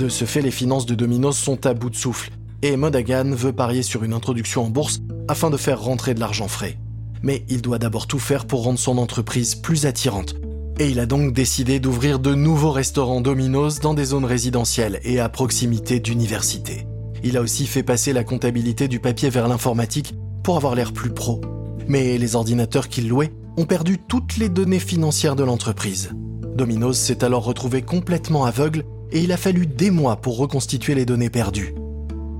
De 0.00 0.08
ce 0.08 0.24
fait, 0.24 0.40
les 0.40 0.50
finances 0.50 0.86
de 0.86 0.94
Domino's 0.94 1.36
sont 1.36 1.66
à 1.66 1.74
bout 1.74 1.90
de 1.90 1.94
souffle 1.94 2.30
et 2.62 2.74
Monaghan 2.78 3.32
veut 3.34 3.52
parier 3.52 3.82
sur 3.82 4.02
une 4.02 4.14
introduction 4.14 4.64
en 4.64 4.70
bourse 4.70 5.00
afin 5.28 5.50
de 5.50 5.58
faire 5.58 5.82
rentrer 5.82 6.14
de 6.14 6.20
l'argent 6.20 6.48
frais. 6.48 6.78
Mais 7.22 7.44
il 7.50 7.60
doit 7.60 7.78
d'abord 7.78 8.06
tout 8.06 8.18
faire 8.18 8.46
pour 8.46 8.62
rendre 8.62 8.78
son 8.78 8.96
entreprise 8.96 9.54
plus 9.54 9.84
attirante. 9.84 10.36
Et 10.78 10.88
il 10.88 11.00
a 11.00 11.04
donc 11.04 11.34
décidé 11.34 11.80
d'ouvrir 11.80 12.18
de 12.18 12.34
nouveaux 12.34 12.70
restaurants 12.70 13.20
Domino's 13.20 13.80
dans 13.80 13.92
des 13.92 14.06
zones 14.06 14.24
résidentielles 14.24 15.00
et 15.04 15.20
à 15.20 15.28
proximité 15.28 16.00
d'universités. 16.00 16.86
Il 17.22 17.36
a 17.36 17.42
aussi 17.42 17.66
fait 17.66 17.82
passer 17.82 18.14
la 18.14 18.24
comptabilité 18.24 18.88
du 18.88 19.00
papier 19.00 19.28
vers 19.28 19.48
l'informatique 19.48 20.14
pour 20.42 20.56
avoir 20.56 20.74
l'air 20.74 20.94
plus 20.94 21.10
pro. 21.10 21.42
Mais 21.88 22.16
les 22.16 22.36
ordinateurs 22.36 22.88
qu'il 22.88 23.06
louait 23.06 23.34
ont 23.58 23.66
perdu 23.66 23.98
toutes 23.98 24.38
les 24.38 24.48
données 24.48 24.78
financières 24.78 25.36
de 25.36 25.44
l'entreprise. 25.44 26.12
Domino's 26.56 26.96
s'est 26.96 27.22
alors 27.22 27.44
retrouvé 27.44 27.82
complètement 27.82 28.46
aveugle 28.46 28.82
et 29.12 29.20
il 29.20 29.32
a 29.32 29.36
fallu 29.36 29.66
des 29.66 29.90
mois 29.90 30.16
pour 30.16 30.36
reconstituer 30.38 30.94
les 30.94 31.06
données 31.06 31.30
perdues. 31.30 31.74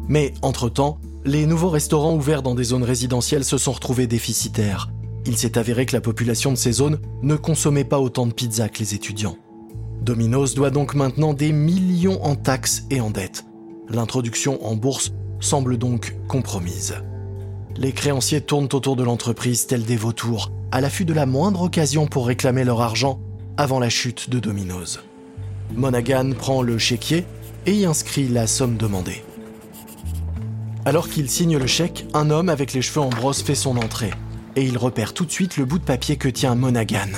Mais 0.09 0.33
entre-temps, 0.43 0.99
les 1.25 1.47
nouveaux 1.47 1.69
restaurants 1.69 2.15
ouverts 2.15 2.43
dans 2.43 2.55
des 2.55 2.65
zones 2.65 2.83
résidentielles 2.83 3.45
se 3.45 3.59
sont 3.59 3.73
retrouvés 3.73 4.07
déficitaires. 4.07 4.91
Il 5.27 5.37
s'est 5.37 5.59
avéré 5.59 5.85
que 5.87 5.95
la 5.95 6.01
population 6.01 6.51
de 6.51 6.57
ces 6.57 6.73
zones 6.73 6.99
ne 7.23 7.37
consommait 7.37 7.85
pas 7.85 8.01
autant 8.01 8.27
de 8.27 8.33
pizza 8.33 8.69
que 8.69 8.79
les 8.79 8.95
étudiants. 8.95 9.37
Domino's 10.03 10.55
doit 10.55 10.71
donc 10.71 10.95
maintenant 10.95 11.35
des 11.35 11.53
millions 11.53 12.25
en 12.25 12.37
taxes 12.37 12.85
et 12.91 13.01
en 13.01 13.11
dettes. 13.11 13.45
L'introduction 13.91 14.65
en 14.65 14.77
bourse 14.77 15.13
semble 15.41 15.77
donc 15.77 16.17
compromise. 16.27 16.95
Les 17.77 17.93
créanciers 17.93 18.41
tournent 18.41 18.69
autour 18.73 18.97
de 18.97 19.05
l'entreprise 19.05 19.67
tels 19.67 19.85
des 19.85 19.97
vautours, 19.97 20.51
à 20.73 20.81
l'affût 20.81 21.05
de 21.05 21.13
la 21.13 21.27
moindre 21.27 21.63
occasion 21.63 22.07
pour 22.07 22.27
réclamer 22.27 22.65
leur 22.65 22.81
argent 22.81 23.21
avant 23.57 23.79
la 23.79 23.91
chute 23.91 24.31
de 24.31 24.39
Domino's. 24.39 25.01
Monaghan 25.77 26.33
prend 26.39 26.63
le 26.63 26.79
chéquier 26.79 27.25
et 27.67 27.73
y 27.73 27.85
inscrit 27.85 28.29
la 28.29 28.47
somme 28.47 28.77
demandée. 28.77 29.23
Alors 30.85 31.09
qu'il 31.09 31.29
signe 31.29 31.59
le 31.59 31.67
chèque, 31.67 32.07
un 32.15 32.31
homme 32.31 32.49
avec 32.49 32.73
les 32.73 32.83
cheveux 32.83 33.01
en 33.01 33.11
brosse 33.11 33.43
fait 33.43 33.55
son 33.55 33.77
entrée. 33.77 34.13
Et 34.57 34.65
il 34.65 34.79
repère 34.79 35.15
tout 35.15 35.25
de 35.25 35.31
suite 35.31 35.57
le 35.57 35.65
bout 35.65 35.79
de 35.79 35.85
papier 35.85 36.17
que 36.17 36.29
tient 36.29 36.55
Monaghan. 36.55 37.11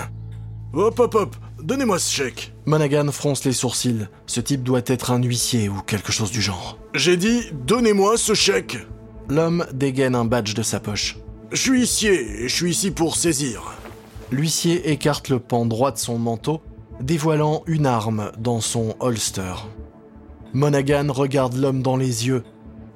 Hop 0.75 0.99
hop 0.99 1.15
hop, 1.15 1.37
donnez-moi 1.63 1.99
ce 1.99 2.13
chèque. 2.13 2.53
Monaghan 2.67 3.11
fronce 3.13 3.45
les 3.45 3.53
sourcils. 3.53 4.09
Ce 4.27 4.41
type 4.41 4.63
doit 4.63 4.83
être 4.87 5.11
un 5.11 5.23
huissier 5.23 5.69
ou 5.69 5.81
quelque 5.87 6.13
chose 6.13 6.31
du 6.31 6.43
genre. 6.43 6.79
J'ai 6.95 7.17
dit, 7.17 7.43
donnez-moi 7.67 8.17
ce 8.17 8.35
chèque. 8.35 8.79
L'homme 9.29 9.67
dégaine 9.73 10.15
un 10.15 10.25
badge 10.25 10.55
de 10.55 10.63
sa 10.63 10.81
poche. 10.81 11.17
Je 11.53 11.61
suis 11.61 11.81
huissier 11.81 12.45
et 12.45 12.49
je 12.49 12.55
suis 12.55 12.71
ici 12.71 12.91
pour 12.91 13.17
saisir. 13.17 13.63
L'huissier 14.31 14.91
écarte 14.91 15.29
le 15.29 15.39
pan 15.39 15.67
droit 15.67 15.93
de 15.93 15.99
son 15.99 16.19
manteau, 16.19 16.63
dévoilant 17.03 17.63
une 17.67 17.87
arme 17.87 18.33
dans 18.39 18.61
son 18.61 18.95
holster. 19.01 19.55
Monaghan 20.53 21.07
regarde 21.11 21.57
l'homme 21.57 21.83
dans 21.83 21.97
les 21.97 22.27
yeux 22.27 22.45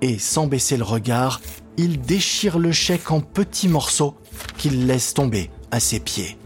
et, 0.00 0.18
sans 0.18 0.46
baisser 0.46 0.76
le 0.76 0.84
regard, 0.84 1.40
il 1.76 2.00
déchire 2.00 2.58
le 2.58 2.72
chèque 2.72 3.10
en 3.10 3.20
petits 3.20 3.68
morceaux 3.68 4.14
qu'il 4.56 4.86
laisse 4.86 5.14
tomber 5.14 5.50
à 5.70 5.80
ses 5.80 6.00
pieds. 6.00 6.38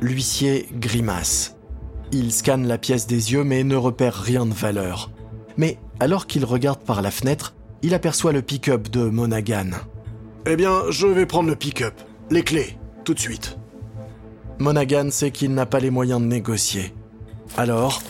L'huissier 0.00 0.68
grimace. 0.72 1.56
Il 2.12 2.32
scanne 2.32 2.66
la 2.66 2.78
pièce 2.78 3.06
des 3.06 3.32
yeux 3.32 3.44
mais 3.44 3.64
ne 3.64 3.76
repère 3.76 4.14
rien 4.14 4.46
de 4.46 4.54
valeur. 4.54 5.10
Mais 5.56 5.78
alors 6.00 6.26
qu'il 6.26 6.44
regarde 6.44 6.80
par 6.80 7.02
la 7.02 7.10
fenêtre, 7.10 7.54
il 7.82 7.94
aperçoit 7.94 8.32
le 8.32 8.42
pick-up 8.42 8.88
de 8.90 9.08
Monaghan. 9.08 9.70
Eh 10.46 10.56
bien, 10.56 10.82
je 10.90 11.06
vais 11.06 11.26
prendre 11.26 11.48
le 11.48 11.56
pick-up. 11.56 11.94
Les 12.30 12.42
clés, 12.42 12.78
tout 13.04 13.14
de 13.14 13.18
suite. 13.18 13.58
Monaghan 14.58 15.10
sait 15.10 15.30
qu'il 15.30 15.52
n'a 15.52 15.66
pas 15.66 15.80
les 15.80 15.90
moyens 15.90 16.20
de 16.20 16.26
négocier. 16.26 16.94
Alors, 17.56 18.02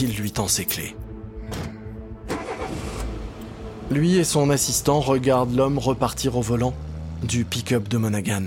il 0.00 0.14
lui 0.16 0.32
tend 0.32 0.48
ses 0.48 0.64
clés. 0.64 0.96
Lui 3.90 4.16
et 4.16 4.24
son 4.24 4.48
assistant 4.50 5.00
regardent 5.00 5.54
l'homme 5.54 5.78
repartir 5.78 6.36
au 6.36 6.40
volant 6.40 6.74
du 7.22 7.44
pick-up 7.44 7.86
de 7.88 7.98
Monaghan. 7.98 8.46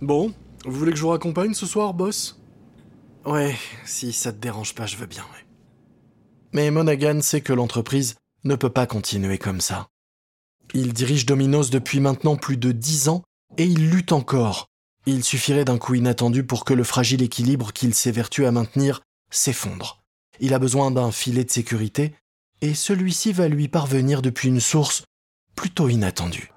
Bon, 0.00 0.32
vous 0.64 0.72
voulez 0.72 0.92
que 0.92 0.96
je 0.96 1.02
vous 1.02 1.10
raccompagne 1.10 1.54
ce 1.54 1.66
soir, 1.66 1.92
boss? 1.94 2.40
Ouais, 3.26 3.54
si 3.84 4.12
ça 4.12 4.32
te 4.32 4.38
dérange 4.38 4.74
pas, 4.74 4.86
je 4.86 4.96
veux 4.96 5.06
bien, 5.06 5.22
ouais. 5.22 5.46
Mais 6.52 6.70
Monaghan 6.70 7.20
sait 7.20 7.40
que 7.42 7.52
l'entreprise 7.52 8.14
ne 8.44 8.54
peut 8.54 8.70
pas 8.70 8.86
continuer 8.86 9.38
comme 9.38 9.60
ça. 9.60 9.88
Il 10.72 10.92
dirige 10.92 11.26
Domino's 11.26 11.70
depuis 11.70 12.00
maintenant 12.00 12.36
plus 12.36 12.56
de 12.56 12.72
dix 12.72 13.08
ans 13.08 13.22
et 13.58 13.64
il 13.64 13.90
lutte 13.90 14.12
encore. 14.12 14.66
Il 15.06 15.22
suffirait 15.22 15.64
d'un 15.64 15.78
coup 15.78 15.94
inattendu 15.94 16.44
pour 16.44 16.64
que 16.64 16.72
le 16.72 16.84
fragile 16.84 17.22
équilibre 17.22 17.72
qu'il 17.72 17.94
s'évertue 17.94 18.46
à 18.46 18.52
maintenir 18.52 19.02
s'effondre. 19.30 20.02
Il 20.40 20.54
a 20.54 20.58
besoin 20.58 20.90
d'un 20.90 21.12
filet 21.12 21.44
de 21.44 21.50
sécurité 21.50 22.14
et 22.62 22.74
celui-ci 22.74 23.32
va 23.32 23.48
lui 23.48 23.68
parvenir 23.68 24.22
depuis 24.22 24.48
une 24.48 24.60
source 24.60 25.04
plutôt 25.54 25.88
inattendue. 25.88 26.50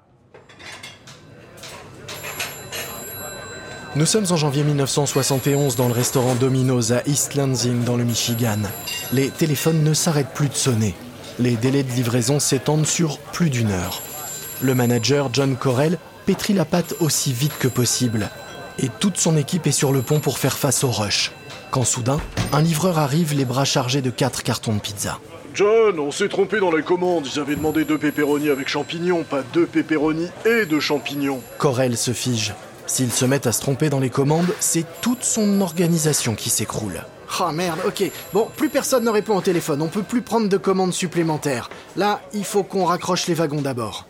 Nous 3.96 4.06
sommes 4.06 4.26
en 4.30 4.36
janvier 4.36 4.64
1971 4.64 5.76
dans 5.76 5.88
le 5.88 5.94
restaurant 5.94 6.34
Domino's 6.34 6.92
à 6.92 7.02
East 7.06 7.34
Lansing 7.34 7.84
dans 7.84 7.96
le 7.96 8.04
Michigan. 8.04 8.58
Les 9.12 9.28
téléphones 9.28 9.82
ne 9.82 9.92
s'arrêtent 9.92 10.34
plus 10.34 10.48
de 10.48 10.54
sonner. 10.54 10.94
Les 11.38 11.56
délais 11.56 11.82
de 11.82 11.90
livraison 11.92 12.38
s'étendent 12.38 12.86
sur 12.86 13.18
plus 13.18 13.50
d'une 13.50 13.70
heure. 13.70 14.02
Le 14.60 14.74
manager 14.74 15.30
John 15.32 15.56
Correll 15.56 15.98
pétrit 16.28 16.52
la 16.52 16.66
pâte 16.66 16.94
aussi 17.00 17.32
vite 17.32 17.56
que 17.58 17.68
possible. 17.68 18.28
Et 18.78 18.90
toute 19.00 19.16
son 19.16 19.34
équipe 19.38 19.66
est 19.66 19.72
sur 19.72 19.92
le 19.92 20.02
pont 20.02 20.20
pour 20.20 20.36
faire 20.36 20.58
face 20.58 20.84
au 20.84 20.90
rush. 20.90 21.32
Quand 21.70 21.84
soudain, 21.84 22.20
un 22.52 22.60
livreur 22.60 22.98
arrive 22.98 23.32
les 23.32 23.46
bras 23.46 23.64
chargés 23.64 24.02
de 24.02 24.10
quatre 24.10 24.42
cartons 24.42 24.74
de 24.74 24.78
pizza. 24.78 25.20
John, 25.54 25.98
on 25.98 26.10
s'est 26.10 26.28
trompé 26.28 26.60
dans 26.60 26.70
les 26.70 26.82
commandes. 26.82 27.26
Ils 27.34 27.40
avaient 27.40 27.56
demandé 27.56 27.86
deux 27.86 27.96
pepperoni 27.96 28.50
avec 28.50 28.68
champignons, 28.68 29.24
pas 29.24 29.40
deux 29.54 29.64
pepperoni 29.64 30.28
et 30.44 30.66
deux 30.66 30.80
champignons. 30.80 31.40
Corel 31.56 31.96
se 31.96 32.12
fige. 32.12 32.52
S'ils 32.86 33.10
se 33.10 33.24
mettent 33.24 33.46
à 33.46 33.52
se 33.52 33.62
tromper 33.62 33.88
dans 33.88 33.98
les 33.98 34.10
commandes, 34.10 34.52
c'est 34.60 34.84
toute 35.00 35.24
son 35.24 35.62
organisation 35.62 36.34
qui 36.34 36.50
s'écroule. 36.50 37.06
Oh 37.40 37.52
merde, 37.52 37.80
ok. 37.86 38.02
Bon, 38.34 38.48
plus 38.54 38.68
personne 38.68 39.04
ne 39.04 39.10
répond 39.10 39.34
au 39.34 39.40
téléphone. 39.40 39.80
On 39.80 39.88
peut 39.88 40.02
plus 40.02 40.20
prendre 40.20 40.50
de 40.50 40.58
commandes 40.58 40.92
supplémentaires. 40.92 41.70
Là, 41.96 42.20
il 42.34 42.44
faut 42.44 42.64
qu'on 42.64 42.84
raccroche 42.84 43.28
les 43.28 43.34
wagons 43.34 43.62
d'abord. 43.62 44.06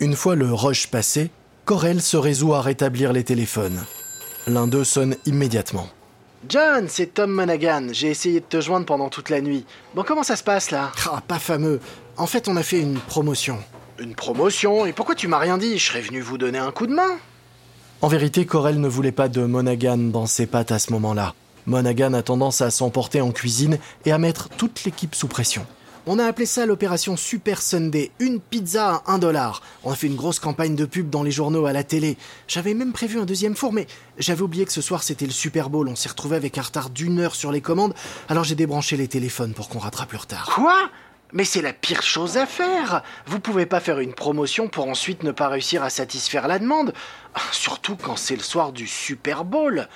Une 0.00 0.16
fois 0.16 0.34
le 0.34 0.52
rush 0.52 0.88
passé, 0.88 1.30
Corel 1.70 2.02
se 2.02 2.16
résout 2.16 2.52
à 2.52 2.62
rétablir 2.62 3.12
les 3.12 3.22
téléphones. 3.22 3.80
L'un 4.48 4.66
d'eux 4.66 4.82
sonne 4.82 5.14
immédiatement. 5.24 5.86
John, 6.48 6.86
c'est 6.88 7.14
Tom 7.14 7.30
Monaghan. 7.30 7.90
J'ai 7.92 8.08
essayé 8.08 8.40
de 8.40 8.44
te 8.44 8.60
joindre 8.60 8.86
pendant 8.86 9.08
toute 9.08 9.30
la 9.30 9.40
nuit. 9.40 9.64
Bon, 9.94 10.02
comment 10.02 10.24
ça 10.24 10.34
se 10.34 10.42
passe 10.42 10.72
là? 10.72 10.90
Ah, 11.06 11.22
pas 11.28 11.38
fameux. 11.38 11.78
En 12.16 12.26
fait, 12.26 12.48
on 12.48 12.56
a 12.56 12.64
fait 12.64 12.80
une 12.80 12.98
promotion. 12.98 13.56
Une 14.00 14.16
promotion? 14.16 14.84
Et 14.84 14.92
pourquoi 14.92 15.14
tu 15.14 15.28
m'as 15.28 15.38
rien 15.38 15.58
dit? 15.58 15.78
Je 15.78 15.86
serais 15.86 16.00
venu 16.00 16.20
vous 16.20 16.38
donner 16.38 16.58
un 16.58 16.72
coup 16.72 16.88
de 16.88 16.92
main. 16.92 17.20
En 18.02 18.08
vérité, 18.08 18.46
Corel 18.46 18.80
ne 18.80 18.88
voulait 18.88 19.12
pas 19.12 19.28
de 19.28 19.44
Monaghan 19.44 19.96
dans 19.96 20.26
ses 20.26 20.46
pattes 20.46 20.72
à 20.72 20.80
ce 20.80 20.92
moment-là. 20.92 21.34
Monaghan 21.66 22.14
a 22.14 22.22
tendance 22.22 22.62
à 22.62 22.72
s'emporter 22.72 23.20
en 23.20 23.30
cuisine 23.30 23.78
et 24.06 24.10
à 24.10 24.18
mettre 24.18 24.48
toute 24.48 24.82
l'équipe 24.82 25.14
sous 25.14 25.28
pression. 25.28 25.64
On 26.06 26.18
a 26.18 26.24
appelé 26.24 26.46
ça 26.46 26.64
l'opération 26.64 27.16
Super 27.16 27.60
Sunday, 27.60 28.10
une 28.20 28.40
pizza 28.40 29.02
à 29.06 29.12
un 29.12 29.18
dollar. 29.18 29.60
On 29.84 29.92
a 29.92 29.94
fait 29.94 30.06
une 30.06 30.16
grosse 30.16 30.38
campagne 30.38 30.74
de 30.74 30.86
pub 30.86 31.10
dans 31.10 31.22
les 31.22 31.30
journaux, 31.30 31.66
à 31.66 31.74
la 31.74 31.84
télé. 31.84 32.16
J'avais 32.48 32.72
même 32.72 32.92
prévu 32.92 33.20
un 33.20 33.26
deuxième 33.26 33.54
four, 33.54 33.74
mais 33.74 33.86
j'avais 34.16 34.40
oublié 34.40 34.64
que 34.64 34.72
ce 34.72 34.80
soir 34.80 35.02
c'était 35.02 35.26
le 35.26 35.30
Super 35.30 35.68
Bowl. 35.68 35.88
On 35.88 35.96
s'est 35.96 36.08
retrouvé 36.08 36.36
avec 36.36 36.56
un 36.56 36.62
retard 36.62 36.88
d'une 36.88 37.20
heure 37.20 37.34
sur 37.34 37.52
les 37.52 37.60
commandes, 37.60 37.94
alors 38.30 38.44
j'ai 38.44 38.54
débranché 38.54 38.96
les 38.96 39.08
téléphones 39.08 39.52
pour 39.52 39.68
qu'on 39.68 39.78
rattrape 39.78 40.12
le 40.12 40.18
retard. 40.18 40.50
Quoi? 40.54 40.88
Mais 41.32 41.44
c'est 41.44 41.62
la 41.62 41.74
pire 41.74 42.02
chose 42.02 42.38
à 42.38 42.46
faire. 42.46 43.02
Vous 43.26 43.38
pouvez 43.38 43.66
pas 43.66 43.78
faire 43.78 44.00
une 44.00 44.14
promotion 44.14 44.68
pour 44.68 44.88
ensuite 44.88 45.22
ne 45.22 45.32
pas 45.32 45.48
réussir 45.48 45.82
à 45.82 45.90
satisfaire 45.90 46.48
la 46.48 46.58
demande. 46.58 46.94
Surtout 47.52 47.96
quand 47.96 48.16
c'est 48.16 48.36
le 48.36 48.42
soir 48.42 48.72
du 48.72 48.88
Super 48.88 49.44
Bowl. 49.44 49.86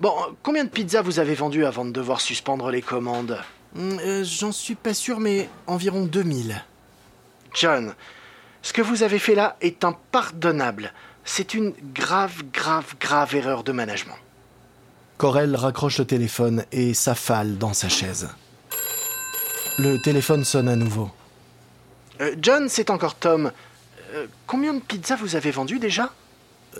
Bon, 0.00 0.14
combien 0.44 0.64
de 0.64 0.70
pizzas 0.70 1.02
vous 1.02 1.18
avez 1.18 1.34
vendues 1.34 1.66
avant 1.66 1.84
de 1.84 1.90
devoir 1.90 2.20
suspendre 2.20 2.70
les 2.70 2.80
commandes? 2.80 3.38
Euh, 3.76 4.24
J'en 4.24 4.52
suis 4.52 4.74
pas 4.74 4.94
sûr, 4.94 5.20
mais 5.20 5.48
environ 5.66 6.04
2000. 6.04 6.62
John, 7.54 7.94
ce 8.62 8.72
que 8.72 8.82
vous 8.82 9.02
avez 9.02 9.18
fait 9.18 9.34
là 9.34 9.56
est 9.60 9.84
impardonnable. 9.84 10.92
C'est 11.24 11.54
une 11.54 11.74
grave, 11.94 12.42
grave, 12.52 12.94
grave 13.00 13.34
erreur 13.34 13.64
de 13.64 13.72
management. 13.72 14.16
Corel 15.18 15.56
raccroche 15.56 15.98
le 15.98 16.06
téléphone 16.06 16.64
et 16.72 16.94
s'affale 16.94 17.58
dans 17.58 17.74
sa 17.74 17.88
chaise. 17.88 18.28
Le 19.78 20.00
téléphone 20.00 20.44
sonne 20.44 20.68
à 20.68 20.76
nouveau. 20.76 21.10
Euh, 22.20 22.34
John, 22.40 22.68
c'est 22.68 22.90
encore 22.90 23.14
Tom. 23.14 23.52
Euh, 24.14 24.26
combien 24.46 24.74
de 24.74 24.80
pizzas 24.80 25.16
vous 25.16 25.36
avez 25.36 25.50
vendues 25.50 25.78
déjà? 25.78 26.10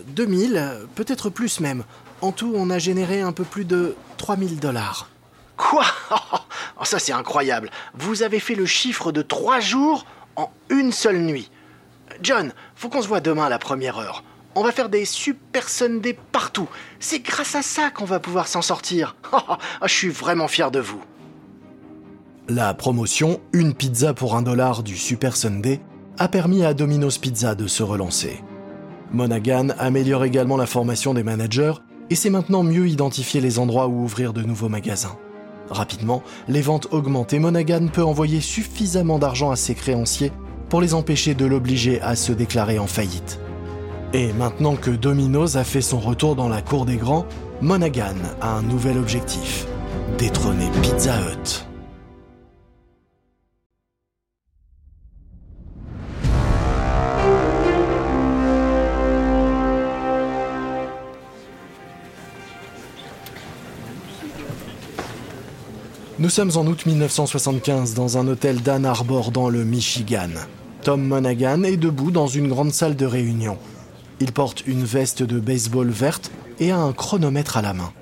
2000, 0.07 0.87
peut-être 0.95 1.31
plus 1.31 1.61
même. 1.61 1.85
En 2.21 2.33
tout, 2.33 2.53
on 2.55 2.71
a 2.71 2.79
généré 2.79 3.21
un 3.21 3.33
peu 3.33 3.45
plus 3.45 3.65
de 3.65 3.95
3000 4.17 4.59
dollars. 4.61 5.09
Quoi? 5.57 5.85
oh, 6.81 6.85
Ça, 6.85 6.99
c'est 6.99 7.13
incroyable. 7.13 7.71
Vous 7.95 8.23
avez 8.23 8.41
fait 8.41 8.55
le 8.55 8.67
chiffre 8.67 9.13
de 9.13 9.23
trois 9.23 9.61
jours 9.61 10.07
en 10.37 10.51
une 10.71 10.93
seule 10.93 11.19
nuit. 11.19 11.51
John, 12.23 12.53
faut 12.75 12.89
qu'on 12.89 13.03
se 13.03 13.09
voit 13.09 13.21
demain 13.21 13.47
à 13.47 13.49
la 13.49 13.59
première 13.59 13.99
heure. 13.99 14.25
On 14.55 14.63
va 14.63 14.73
faire 14.73 14.89
des 14.89 15.05
super 15.05 15.69
Sundays 15.69 16.19
partout. 16.33 16.69
C'est 16.99 17.21
grâce 17.21 17.55
à 17.55 17.63
ça 17.63 17.91
qu'on 17.91 18.05
va 18.05 18.19
pouvoir 18.19 18.49
s'en 18.49 18.63
sortir. 18.63 19.17
Oh, 19.81 19.87
je 19.87 19.93
suis 19.93 20.09
vraiment 20.09 20.49
fier 20.49 20.71
de 20.71 20.81
vous. 20.81 21.01
La 22.49 22.75
promotion 22.75 23.41
Une 23.53 23.75
pizza 23.75 24.15
pour 24.15 24.35
un 24.35 24.43
dollar 24.43 24.83
du 24.83 24.97
Super 24.97 25.37
Sunday 25.37 25.81
a 26.19 26.29
permis 26.29 26.65
à 26.65 26.75
Domino's 26.75 27.19
Pizza 27.19 27.55
de 27.55 27.67
se 27.67 27.83
relancer. 27.83 28.43
Monaghan 29.13 29.69
améliore 29.79 30.25
également 30.25 30.57
la 30.57 30.67
formation 30.67 31.15
des 31.15 31.23
managers 31.23 31.75
et 32.11 32.15
sait 32.15 32.31
maintenant 32.31 32.63
mieux 32.63 32.89
identifier 32.89 33.41
les 33.41 33.59
endroits 33.59 33.87
où 33.87 34.03
ouvrir 34.03 34.33
de 34.33 34.43
nouveaux 34.43 34.69
magasins. 34.69 35.17
Rapidement, 35.71 36.23
les 36.49 36.63
ventes 36.63 36.89
augmentent 36.91 37.33
et 37.33 37.39
Monaghan 37.39 37.89
peut 37.93 38.05
envoyer 38.05 38.41
suffisamment 38.41 39.19
d'argent 39.19 39.51
à 39.51 39.57
ses 39.57 39.75
créanciers 39.75 40.33
pour 40.69 40.81
les 40.81 40.95
empêcher 40.95 41.35
de 41.35 41.47
l'obliger 41.47 42.01
à 42.01 42.17
se 42.17 42.33
déclarer 42.33 42.79
en 42.79 42.87
faillite. 42.87 43.39
Et 44.13 44.33
maintenant 44.33 44.77
que 44.77 44.91
Domino's 44.91 45.57
a 45.57 45.65
fait 45.65 45.83
son 45.83 46.01
retour 46.01 46.35
dans 46.35 46.49
la 46.49 46.63
cour 46.63 46.87
des 46.87 46.97
grands, 46.97 47.27
Monaghan 47.61 48.17
a 48.41 48.57
un 48.57 48.63
nouvel 48.63 48.97
objectif, 48.97 49.67
détrôner 50.19 50.69
Pizza 50.83 51.15
Hut. 51.21 51.68
Nous 66.21 66.31
sommes 66.31 66.51
en 66.57 66.67
août 66.67 66.85
1975 66.85 67.95
dans 67.95 68.19
un 68.19 68.27
hôtel 68.27 68.61
d'Ann 68.61 68.85
Arbor 68.85 69.31
dans 69.31 69.49
le 69.49 69.65
Michigan. 69.65 70.31
Tom 70.83 71.01
Monaghan 71.01 71.63
est 71.63 71.77
debout 71.77 72.11
dans 72.11 72.27
une 72.27 72.49
grande 72.49 72.73
salle 72.73 72.97
de 72.97 73.07
réunion. 73.07 73.57
Il 74.19 74.33
porte 74.33 74.67
une 74.67 74.83
veste 74.83 75.23
de 75.23 75.39
baseball 75.39 75.91
verte 75.91 76.33
et 76.59 76.73
a 76.73 76.79
un 76.79 76.93
chronomètre 76.93 77.57
à 77.57 77.63
la 77.63 77.73
main. 77.73 77.93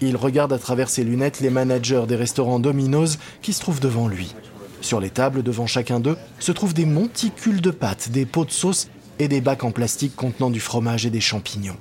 Il 0.00 0.16
regarde 0.16 0.52
à 0.52 0.60
travers 0.60 0.88
ses 0.88 1.02
lunettes 1.02 1.40
les 1.40 1.50
managers 1.50 2.04
des 2.06 2.14
restaurants 2.14 2.60
Domino's 2.60 3.18
qui 3.42 3.52
se 3.52 3.58
trouvent 3.58 3.80
devant 3.80 4.06
lui. 4.06 4.32
Sur 4.80 5.00
les 5.00 5.10
tables 5.10 5.42
devant 5.42 5.66
chacun 5.66 5.98
d'eux 5.98 6.16
se 6.38 6.52
trouvent 6.52 6.74
des 6.74 6.86
monticules 6.86 7.60
de 7.60 7.72
pâtes, 7.72 8.10
des 8.10 8.26
pots 8.26 8.44
de 8.44 8.52
sauce 8.52 8.86
et 9.18 9.26
des 9.26 9.40
bacs 9.40 9.64
en 9.64 9.72
plastique 9.72 10.14
contenant 10.14 10.50
du 10.50 10.60
fromage 10.60 11.04
et 11.04 11.10
des 11.10 11.20
champignons. 11.20 11.76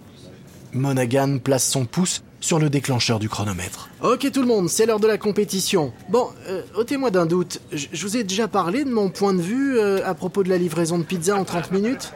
Monaghan 0.76 1.40
place 1.40 1.68
son 1.68 1.86
pouce 1.86 2.22
sur 2.42 2.60
le 2.60 2.70
déclencheur 2.70 3.18
du 3.18 3.30
chronomètre. 3.30 3.90
Ok 4.04 4.30
tout 4.32 4.42
le 4.42 4.48
monde, 4.48 4.70
c'est 4.70 4.86
l'heure 4.86 5.00
de 5.00 5.08
la 5.08 5.18
compétition. 5.18 5.94
Bon, 6.10 6.28
euh, 6.48 6.62
ôtez-moi 6.76 7.10
d'un 7.10 7.26
doute, 7.26 7.62
je 7.72 8.06
vous 8.06 8.18
ai 8.18 8.24
déjà 8.24 8.48
parlé 8.48 8.84
de 8.84 8.92
mon 8.92 9.10
point 9.10 9.34
de 9.34 9.42
vue 9.42 9.80
euh, 9.80 10.06
à 10.06 10.14
propos 10.14 10.44
de 10.44 10.50
la 10.50 10.58
livraison 10.58 11.00
de 11.00 11.04
pizza 11.04 11.36
en 11.36 11.46
30 11.46 11.72
minutes 11.72 12.14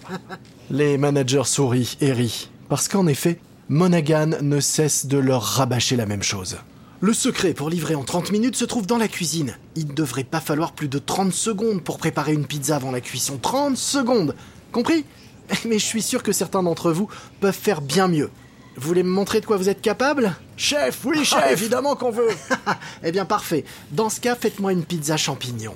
Les 0.70 0.96
managers 0.96 1.44
sourient 1.44 1.96
et 2.00 2.12
rient, 2.12 2.48
parce 2.68 2.88
qu'en 2.88 3.06
effet, 3.06 3.40
Monaghan 3.68 4.30
ne 4.40 4.60
cesse 4.60 5.06
de 5.06 5.18
leur 5.18 5.42
rabâcher 5.42 5.96
la 5.96 6.06
même 6.06 6.22
chose. 6.22 6.56
Le 7.00 7.12
secret 7.12 7.52
pour 7.52 7.68
livrer 7.68 7.94
en 7.94 8.04
30 8.04 8.32
minutes 8.32 8.56
se 8.56 8.64
trouve 8.64 8.86
dans 8.86 8.96
la 8.96 9.08
cuisine. 9.08 9.56
Il 9.76 9.88
ne 9.88 9.92
devrait 9.92 10.24
pas 10.24 10.40
falloir 10.40 10.72
plus 10.72 10.88
de 10.88 10.98
30 10.98 11.32
secondes 11.32 11.82
pour 11.82 11.98
préparer 11.98 12.32
une 12.32 12.46
pizza 12.46 12.76
avant 12.76 12.90
la 12.90 13.00
cuisson. 13.00 13.38
30 13.40 13.76
secondes 13.76 14.34
Compris? 14.72 15.04
Mais 15.66 15.78
je 15.78 15.84
suis 15.84 16.02
sûr 16.02 16.22
que 16.22 16.32
certains 16.32 16.62
d'entre 16.62 16.92
vous 16.92 17.08
peuvent 17.40 17.54
faire 17.54 17.80
bien 17.80 18.08
mieux. 18.08 18.30
Vous 18.76 18.86
voulez 18.86 19.02
me 19.02 19.10
montrer 19.10 19.40
de 19.40 19.46
quoi 19.46 19.56
vous 19.56 19.68
êtes 19.68 19.82
capable? 19.82 20.36
Chef, 20.56 21.04
oui, 21.04 21.18
Ah, 21.20 21.24
chef 21.24 21.52
Évidemment 21.60 21.96
qu'on 21.96 22.10
veut 22.10 22.28
Eh 23.04 23.10
bien 23.10 23.24
parfait. 23.24 23.64
Dans 23.90 24.08
ce 24.08 24.20
cas, 24.20 24.36
faites-moi 24.36 24.72
une 24.72 24.84
pizza 24.84 25.16
champignon. 25.16 25.74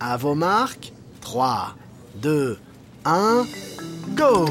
À 0.00 0.16
vos 0.16 0.34
marques. 0.34 0.92
3, 1.20 1.76
2, 2.16 2.58
1, 3.04 3.44
go 4.16 4.46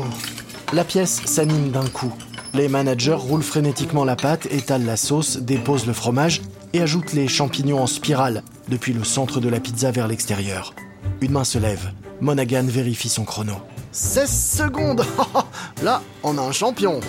La 0.71 0.85
pièce 0.85 1.21
s'anime 1.25 1.71
d'un 1.71 1.87
coup. 1.87 2.13
Les 2.53 2.69
managers 2.69 3.13
roulent 3.13 3.43
frénétiquement 3.43 4.05
la 4.05 4.15
pâte, 4.15 4.45
étalent 4.51 4.85
la 4.85 4.95
sauce, 4.95 5.37
déposent 5.37 5.85
le 5.85 5.93
fromage 5.93 6.41
et 6.73 6.81
ajoutent 6.81 7.11
les 7.11 7.27
champignons 7.27 7.81
en 7.83 7.87
spirale 7.87 8.43
depuis 8.69 8.93
le 8.93 9.03
centre 9.03 9.41
de 9.41 9.49
la 9.49 9.59
pizza 9.59 9.91
vers 9.91 10.07
l'extérieur. 10.07 10.73
Une 11.19 11.31
main 11.31 11.43
se 11.43 11.57
lève. 11.57 11.91
Monaghan 12.21 12.63
vérifie 12.65 13.09
son 13.09 13.25
chrono. 13.25 13.55
16 13.91 14.57
secondes 14.57 15.03
Là, 15.83 16.01
on 16.23 16.37
a 16.37 16.41
un 16.41 16.51
champion 16.51 17.01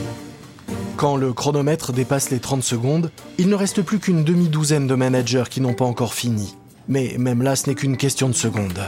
Quand 0.96 1.16
le 1.16 1.32
chronomètre 1.32 1.92
dépasse 1.92 2.30
les 2.30 2.40
30 2.40 2.62
secondes, 2.62 3.10
il 3.38 3.48
ne 3.48 3.54
reste 3.54 3.82
plus 3.82 4.00
qu'une 4.00 4.24
demi-douzaine 4.24 4.86
de 4.86 4.94
managers 4.94 5.44
qui 5.48 5.60
n'ont 5.60 5.74
pas 5.74 5.84
encore 5.84 6.14
fini. 6.14 6.56
Mais 6.88 7.14
même 7.18 7.42
là, 7.42 7.54
ce 7.54 7.68
n'est 7.68 7.76
qu'une 7.76 7.97
question 7.97 8.28
de 8.28 8.34
secondes. 8.34 8.80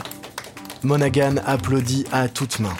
Monaghan 0.82 1.36
applaudit 1.46 2.04
à 2.12 2.28
toutes 2.28 2.58
mains. 2.58 2.76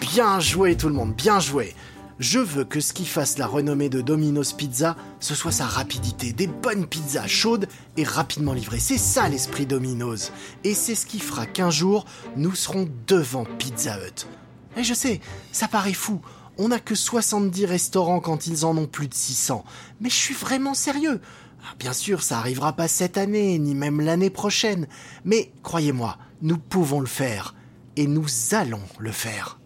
Bien 0.00 0.40
joué 0.40 0.76
tout 0.76 0.88
le 0.88 0.94
monde, 0.94 1.14
bien 1.14 1.38
joué 1.38 1.74
Je 2.20 2.38
veux 2.38 2.64
que 2.64 2.78
ce 2.78 2.92
qui 2.92 3.06
fasse 3.06 3.38
la 3.38 3.46
renommée 3.48 3.88
de 3.88 4.00
Domino's 4.00 4.52
Pizza, 4.52 4.96
ce 5.18 5.34
soit 5.34 5.50
sa 5.50 5.66
rapidité. 5.66 6.32
Des 6.32 6.46
bonnes 6.46 6.86
pizzas 6.86 7.26
chaudes 7.26 7.66
et 7.96 8.04
rapidement 8.04 8.52
livrées. 8.52 8.78
C'est 8.78 8.98
ça 8.98 9.28
l'esprit 9.28 9.66
Domino's. 9.66 10.30
Et 10.62 10.74
c'est 10.74 10.94
ce 10.94 11.06
qui 11.06 11.18
fera 11.18 11.44
qu'un 11.44 11.70
jour, 11.70 12.04
nous 12.36 12.54
serons 12.54 12.88
devant 13.08 13.44
Pizza 13.58 13.98
Hut. 13.98 14.28
Et 14.76 14.84
je 14.84 14.94
sais, 14.94 15.20
ça 15.50 15.66
paraît 15.66 15.92
fou. 15.92 16.20
On 16.56 16.68
n'a 16.68 16.78
que 16.78 16.94
70 16.94 17.66
restaurants 17.66 18.20
quand 18.20 18.46
ils 18.46 18.64
en 18.64 18.76
ont 18.76 18.86
plus 18.86 19.08
de 19.08 19.14
600. 19.14 19.64
Mais 20.00 20.08
je 20.08 20.14
suis 20.14 20.34
vraiment 20.34 20.74
sérieux. 20.74 21.20
Ah, 21.64 21.74
Bien 21.80 21.92
sûr, 21.92 22.22
ça 22.22 22.38
arrivera 22.38 22.74
pas 22.74 22.86
cette 22.86 23.18
année, 23.18 23.58
ni 23.58 23.74
même 23.74 24.00
l'année 24.00 24.30
prochaine. 24.30 24.86
Mais 25.24 25.50
croyez-moi, 25.64 26.16
nous 26.42 26.58
pouvons 26.58 27.00
le 27.00 27.06
faire. 27.06 27.56
Et 27.96 28.06
nous 28.06 28.26
allons 28.52 28.82
le 29.00 29.10
faire. 29.10 29.58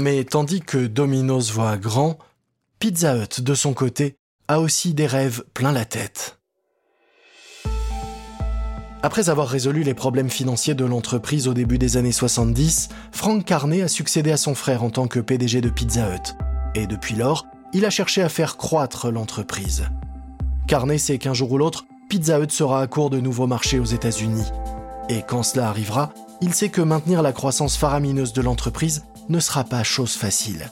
Mais 0.00 0.24
tandis 0.24 0.62
que 0.62 0.86
Domino's 0.86 1.52
voit 1.52 1.76
grand, 1.76 2.16
Pizza 2.78 3.18
Hut, 3.18 3.42
de 3.42 3.54
son 3.54 3.74
côté, 3.74 4.16
a 4.48 4.58
aussi 4.58 4.94
des 4.94 5.06
rêves 5.06 5.44
plein 5.52 5.72
la 5.72 5.84
tête. 5.84 6.38
Après 9.02 9.28
avoir 9.28 9.46
résolu 9.46 9.82
les 9.82 9.92
problèmes 9.92 10.30
financiers 10.30 10.74
de 10.74 10.86
l'entreprise 10.86 11.48
au 11.48 11.52
début 11.52 11.76
des 11.76 11.98
années 11.98 12.12
70, 12.12 12.88
Frank 13.12 13.44
Carney 13.44 13.82
a 13.82 13.88
succédé 13.88 14.32
à 14.32 14.38
son 14.38 14.54
frère 14.54 14.84
en 14.84 14.88
tant 14.88 15.06
que 15.06 15.20
PDG 15.20 15.60
de 15.60 15.68
Pizza 15.68 16.14
Hut. 16.14 16.34
Et 16.74 16.86
depuis 16.86 17.14
lors, 17.14 17.44
il 17.74 17.84
a 17.84 17.90
cherché 17.90 18.22
à 18.22 18.30
faire 18.30 18.56
croître 18.56 19.10
l'entreprise. 19.10 19.84
Carney 20.66 20.96
sait 20.96 21.18
qu'un 21.18 21.34
jour 21.34 21.52
ou 21.52 21.58
l'autre, 21.58 21.84
Pizza 22.08 22.40
Hut 22.40 22.50
sera 22.50 22.80
à 22.80 22.86
court 22.86 23.10
de 23.10 23.20
nouveaux 23.20 23.46
marchés 23.46 23.78
aux 23.78 23.84
États-Unis. 23.84 24.46
Et 25.10 25.20
quand 25.20 25.42
cela 25.42 25.68
arrivera, 25.68 26.14
il 26.40 26.54
sait 26.54 26.70
que 26.70 26.80
maintenir 26.80 27.20
la 27.20 27.32
croissance 27.32 27.76
faramineuse 27.76 28.32
de 28.32 28.40
l'entreprise 28.40 29.04
ne 29.30 29.40
sera 29.40 29.64
pas 29.64 29.82
chose 29.82 30.12
facile. 30.12 30.70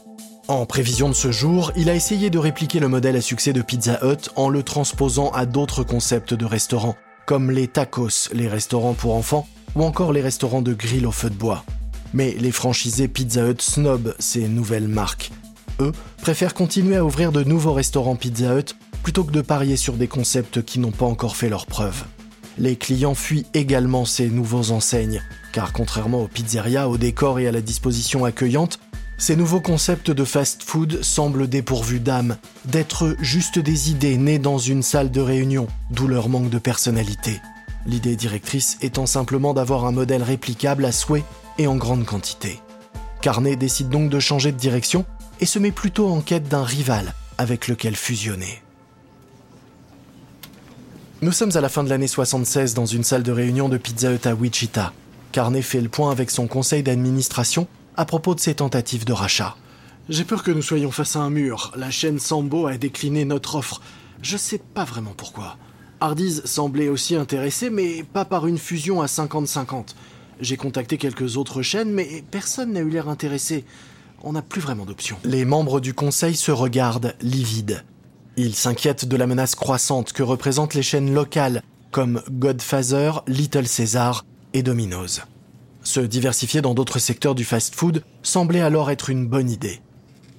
En 0.49 0.67
prévision 0.67 1.09
de 1.09 1.15
ce 1.15 1.31
jour, 1.31 1.73
il 1.77 1.89
a 1.89 1.95
essayé 1.95 2.29
de 2.29 2.39
répliquer 2.39 2.81
le 2.81 2.89
modèle 2.89 3.17
à 3.17 3.21
succès 3.21 3.53
de 3.53 3.63
Pizza 3.63 4.01
Hut 4.03 4.31
en 4.35 4.49
le 4.49 4.63
transposant 4.63 5.31
à 5.31 5.47
d'autres 5.47 5.85
concepts 5.85 6.35
de 6.35 6.45
restaurants, 6.45 6.97
comme 7.27 7.51
les 7.51 7.69
tacos, 7.69 8.31
les 8.33 8.49
restaurants 8.49 8.95
pour 8.95 9.15
enfants, 9.15 9.47
ou 9.75 9.85
encore 9.85 10.13
les 10.13 10.23
restaurants 10.23 10.63
de 10.63 10.75
grill 10.75 11.07
au 11.07 11.13
feu 11.13 11.31
de 11.31 11.35
bois. 11.35 11.65
Mais 12.15 12.35
les 12.39 12.53
franchisés 12.53 13.09
Pizza 13.09 13.47
Hut 13.47 13.61
snobent 13.61 14.15
ces 14.19 14.49
nouvelles 14.49 14.89
marques. 14.89 15.31
Eux 15.81 15.93
préfèrent 16.21 16.55
continuer 16.55 16.97
à 16.97 17.05
ouvrir 17.05 17.31
de 17.31 17.45
nouveaux 17.45 17.75
restaurants 17.75 18.17
Pizza 18.17 18.59
Hut 18.59 18.75
plutôt 19.03 19.25
que 19.25 19.33
de 19.33 19.43
parier 19.43 19.77
sur 19.77 19.95
des 19.95 20.09
concepts 20.09 20.63
qui 20.63 20.81
n'ont 20.81 20.91
pas 20.91 21.07
encore 21.07 21.37
fait 21.37 21.49
leurs 21.49 21.67
preuves. 21.67 22.05
Les 22.59 22.77
clients 22.77 23.15
fuient 23.15 23.47
également 23.55 24.05
ces 24.05 24.29
nouveaux 24.29 24.73
enseignes, 24.73 25.23
car 25.53 25.73
contrairement 25.73 26.23
aux 26.23 26.29
pizzerias, 26.29 26.89
au 26.89 26.99
décor 26.99 27.39
et 27.39 27.47
à 27.47 27.53
la 27.53 27.61
disposition 27.61 28.25
accueillante, 28.25 28.81
ces 29.17 29.37
nouveaux 29.37 29.61
concepts 29.61 30.11
de 30.11 30.25
fast-food 30.25 31.03
semblent 31.03 31.49
dépourvus 31.49 32.01
d'âme, 32.01 32.37
d'être 32.65 33.17
juste 33.21 33.59
des 33.59 33.91
idées 33.91 34.17
nées 34.17 34.39
dans 34.39 34.59
une 34.59 34.83
salle 34.83 35.11
de 35.11 35.21
réunion, 35.21 35.67
d'où 35.91 36.07
leur 36.07 36.29
manque 36.29 36.51
de 36.51 36.59
personnalité. 36.59 37.41
L'idée 37.87 38.17
directrice 38.17 38.79
étant 38.81 39.07
simplement 39.07 39.55
d'avoir 39.55 39.87
un 39.87 39.93
modèle 39.93 40.23
réplicable 40.23 40.85
à 40.85 40.93
souhait 40.93 41.25
et 41.59 41.67
en 41.67 41.77
grande 41.77 42.05
quantité. 42.05 42.61
Carnet 43.21 43.57
décide 43.57 43.89
donc 43.89 44.11
de 44.11 44.21
changer 44.21 44.53
de 44.53 44.59
direction 44.59 45.05
et 45.41 45.47
se 45.47 45.59
met 45.59 45.73
plutôt 45.73 46.09
en 46.09 46.21
quête 46.21 46.49
d'un 46.49 46.65
rival 46.65 47.15
avec 47.39 47.67
lequel 47.67 47.97
fusionner. 47.97 48.63
Nous 51.21 51.33
sommes 51.33 51.57
à 51.57 51.61
la 51.61 51.69
fin 51.69 51.83
de 51.83 51.89
l'année 51.89 52.07
76 52.07 52.75
dans 52.75 52.87
une 52.87 53.03
salle 53.03 53.25
de 53.25 53.33
réunion 53.33 53.69
de 53.69 53.77
Pizza 53.77 54.13
Hut 54.13 54.25
à 54.25 54.37
Wichita. 54.37 54.93
Carnet 55.33 55.63
fait 55.63 55.81
le 55.81 55.89
point 55.89 56.13
avec 56.13 56.31
son 56.31 56.47
conseil 56.47 56.85
d'administration 56.85 57.67
à 57.97 58.05
propos 58.05 58.37
de 58.37 58.41
ses 58.41 58.55
tentatives 58.55 59.05
de 59.05 59.13
rachat. 59.13 59.57
J'ai 60.09 60.23
peur 60.23 60.45
que 60.45 60.53
nous 60.53 60.63
soyons 60.63 60.93
face 60.93 61.17
à 61.17 61.19
un 61.19 61.31
mur. 61.31 61.73
La 61.77 61.91
chaîne 61.91 62.21
Sambo 62.21 62.69
a 62.69 62.77
décliné 62.77 63.25
notre 63.25 63.57
offre. 63.57 63.81
Je 64.23 64.37
sais 64.37 64.59
pas 64.59 64.85
vraiment 64.85 65.13
pourquoi. 65.17 65.57
Hardee's 65.99 66.45
semblait 66.45 66.89
aussi 66.89 67.17
intéressé, 67.17 67.69
mais 67.69 68.05
pas 68.05 68.25
par 68.25 68.47
une 68.47 68.57
fusion 68.57 69.03
à 69.03 69.07
50-50. 69.07 69.97
J'ai 70.41 70.57
contacté 70.57 70.99
quelques 70.99 71.37
autres 71.37 71.63
chaînes, 71.63 71.91
mais 71.91 72.23
personne 72.31 72.75
n'a 72.75 72.81
eu 72.81 72.91
l'air 72.91 73.09
intéressé. 73.09 73.65
On 74.23 74.35
n'a 74.35 74.43
plus 74.43 74.61
vraiment 74.61 74.85
d'options. 74.85 75.17
Les 75.25 75.45
membres 75.45 75.81
du 75.81 75.95
conseil 75.95 76.37
se 76.37 76.53
regardent 76.53 77.17
livides. 77.21 77.83
Ils 78.41 78.55
s'inquiètent 78.55 79.05
de 79.05 79.17
la 79.17 79.27
menace 79.27 79.57
croissante 79.57 80.13
que 80.13 80.23
représentent 80.23 80.75
les 80.75 80.83
chaînes 80.85 81.13
locales 81.13 81.61
comme 81.91 82.23
Godfather, 82.31 83.25
Little 83.27 83.67
Caesar 83.67 84.25
et 84.55 84.63
Domino's. 84.63 85.23
Se 85.83 85.99
diversifier 85.99 86.63
dans 86.63 86.73
d'autres 86.73 87.01
secteurs 87.01 87.35
du 87.35 87.45
fast-food 87.45 88.05
semblait 88.23 88.61
alors 88.61 88.93
être 88.93 89.11
une 89.11 89.27
bonne 89.27 89.51
idée. 89.51 89.81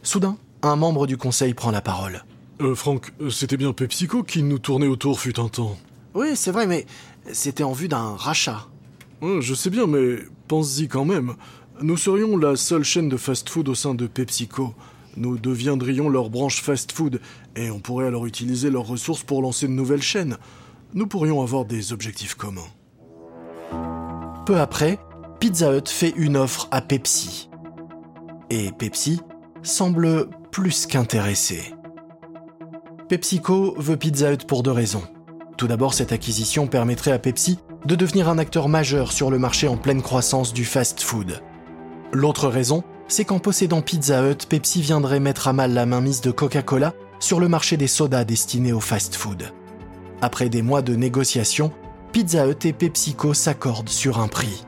Soudain, 0.02 0.38
un 0.62 0.78
membre 0.78 1.08
du 1.08 1.18
conseil 1.18 1.54
prend 1.54 1.72
la 1.72 1.82
parole. 1.82 2.24
Euh, 2.62 2.74
Franck, 2.74 3.12
euh, 3.20 3.30
c'était 3.30 3.58
bien 3.58 3.74
PepsiCo 3.74 4.24
qui 4.24 4.44
nous 4.44 4.60
tournait 4.60 4.88
autour 4.88 5.20
fut 5.20 5.38
un 5.38 5.50
temps. 5.50 5.78
Oui, 6.14 6.38
c'est 6.38 6.52
vrai, 6.52 6.68
mais 6.68 6.86
c'était 7.34 7.64
en 7.64 7.74
vue 7.74 7.90
d'un 7.90 8.16
rachat. 8.16 8.68
Ouais, 9.22 9.42
je 9.42 9.54
sais 9.54 9.70
bien, 9.70 9.88
mais 9.88 10.20
pense-y 10.48 10.88
quand 10.88 11.04
même. 11.04 11.36
Nous 11.82 11.98
serions 11.98 12.38
la 12.38 12.56
seule 12.56 12.86
chaîne 12.86 13.10
de 13.10 13.18
fast-food 13.18 13.68
au 13.68 13.76
sein 13.76 13.94
de 13.94 14.08
PepsiCo. 14.08 14.74
Nous 15.18 15.38
deviendrions 15.38 16.10
leur 16.10 16.30
branche 16.30 16.62
fast-food 16.62 17.20
et 17.56 17.72
on 17.72 17.80
pourrait 17.80 18.08
alors 18.08 18.26
utiliser 18.26 18.70
leurs 18.70 18.88
ressources 18.88 19.24
pour 19.24 19.42
lancer 19.42 19.68
de 19.68 19.74
nouvelles 19.74 20.02
chaînes. 20.02 20.38
Nous 20.94 21.08
pourrions 21.08 21.42
avoir 21.42 21.66
des 21.66 21.94
objectifs 21.94 22.36
communs. 22.36 22.62
Peu 24.46 24.60
après, 24.60 25.00
Pizza 25.40 25.76
Hut 25.76 25.88
fait 25.88 26.14
une 26.18 26.38
offre 26.38 26.68
à 26.72 26.82
Pepsi. 26.82 27.50
Et 28.50 28.72
Pepsi 28.72 29.22
semble 29.62 30.28
plus 30.52 30.86
qu'intéressé. 30.86 31.74
PepsiCo 33.08 33.76
veut 33.78 33.98
Pizza 33.98 34.34
Hut 34.34 34.46
pour 34.48 34.64
deux 34.64 34.72
raisons. 34.72 35.04
Tout 35.58 35.68
d'abord, 35.68 35.94
cette 35.94 36.12
acquisition 36.12 36.68
permettrait 36.68 37.12
à 37.12 37.20
Pepsi 37.20 37.60
de 37.86 37.96
devenir 37.96 38.30
un 38.30 38.38
acteur 38.38 38.70
majeur 38.70 39.12
sur 39.12 39.30
le 39.30 39.40
marché 39.40 39.68
en 39.68 39.78
pleine 39.78 40.02
croissance 40.02 40.54
du 40.54 40.66
fast-food. 40.66 41.42
L'autre 42.12 42.48
raison, 42.48 42.84
c'est 43.10 43.26
qu'en 43.26 43.40
possédant 43.40 43.82
Pizza 43.82 44.24
Hut, 44.24 44.46
Pepsi 44.48 44.82
viendrait 44.82 45.20
mettre 45.20 45.48
à 45.48 45.54
mal 45.54 45.74
la 45.74 45.86
mainmise 45.86 46.22
de 46.22 46.32
Coca-Cola 46.32 46.94
sur 47.20 47.40
le 47.40 47.50
marché 47.50 47.76
des 47.76 47.88
sodas 47.88 48.24
destinés 48.24 48.72
au 48.72 48.80
fast-food. 48.80 49.52
Après 50.22 50.50
des 50.50 50.62
mois 50.62 50.82
de 50.82 50.96
négociations, 50.96 51.72
Pizza 52.14 52.48
Hut 52.48 52.66
et 52.66 52.74
PepsiCo 52.74 53.34
s'accordent 53.34 53.90
sur 53.90 54.20
un 54.20 54.28
prix. 54.28 54.64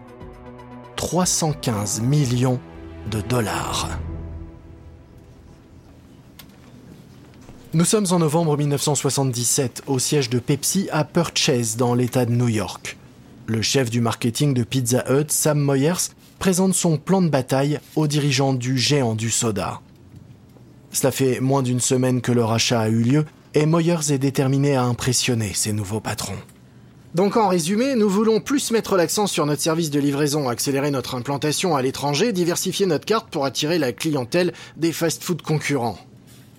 315 0.96 2.02
millions 2.02 2.60
de 3.10 3.22
dollars. 3.22 3.90
Nous 7.74 7.86
sommes 7.86 8.08
en 8.12 8.20
novembre 8.20 8.58
1977 8.58 9.84
au 9.88 9.98
siège 9.98 10.30
de 10.30 10.40
Pepsi 10.40 10.90
à 10.92 11.04
Purchase 11.04 11.78
dans 11.78 11.94
l'État 11.94 12.26
de 12.26 12.32
New 12.32 12.50
York. 12.50 12.98
Le 13.46 13.62
chef 13.62 13.90
du 13.90 14.02
marketing 14.02 14.54
de 14.54 14.64
Pizza 14.64 15.06
Hut, 15.10 15.32
Sam 15.32 15.60
Moyers, 15.60 16.12
présente 16.42 16.74
son 16.74 16.98
plan 16.98 17.22
de 17.22 17.30
bataille 17.30 17.80
aux 17.96 18.08
dirigeants 18.08 18.56
du 18.56 18.76
géant 18.76 19.14
du 19.14 19.30
soda. 19.30 19.80
Cela 20.92 21.12
fait 21.12 21.40
moins 21.40 21.62
d'une 21.62 21.80
semaine 21.80 22.20
que 22.20 22.32
le 22.32 22.44
rachat 22.44 22.82
a 22.82 22.90
eu 22.90 23.04
lieu 23.04 23.26
et 23.54 23.68
Moyers 23.68 24.12
est 24.12 24.18
déterminé 24.18 24.76
à 24.76 24.82
impressionner 24.82 25.52
ses 25.54 25.72
nouveaux 25.72 26.00
patrons. 26.00 26.40
Donc 27.14 27.38
en 27.38 27.48
résumé, 27.48 27.94
nous 27.94 28.10
voulons 28.10 28.42
plus 28.42 28.72
mettre 28.72 28.98
l'accent 28.98 29.28
sur 29.28 29.46
notre 29.46 29.62
service 29.62 29.92
de 29.92 30.00
livraison, 30.00 30.50
accélérer 30.50 30.90
notre 30.90 31.14
implantation 31.14 31.76
à 31.76 31.84
l'étranger, 31.84 32.34
diversifier 32.34 32.88
notre 32.88 33.06
carte 33.06 33.30
pour 33.30 33.46
attirer 33.46 33.78
la 33.78 33.94
clientèle 33.94 34.52
des 34.78 34.94
fast-food 34.94 35.44
concurrents. 35.44 36.00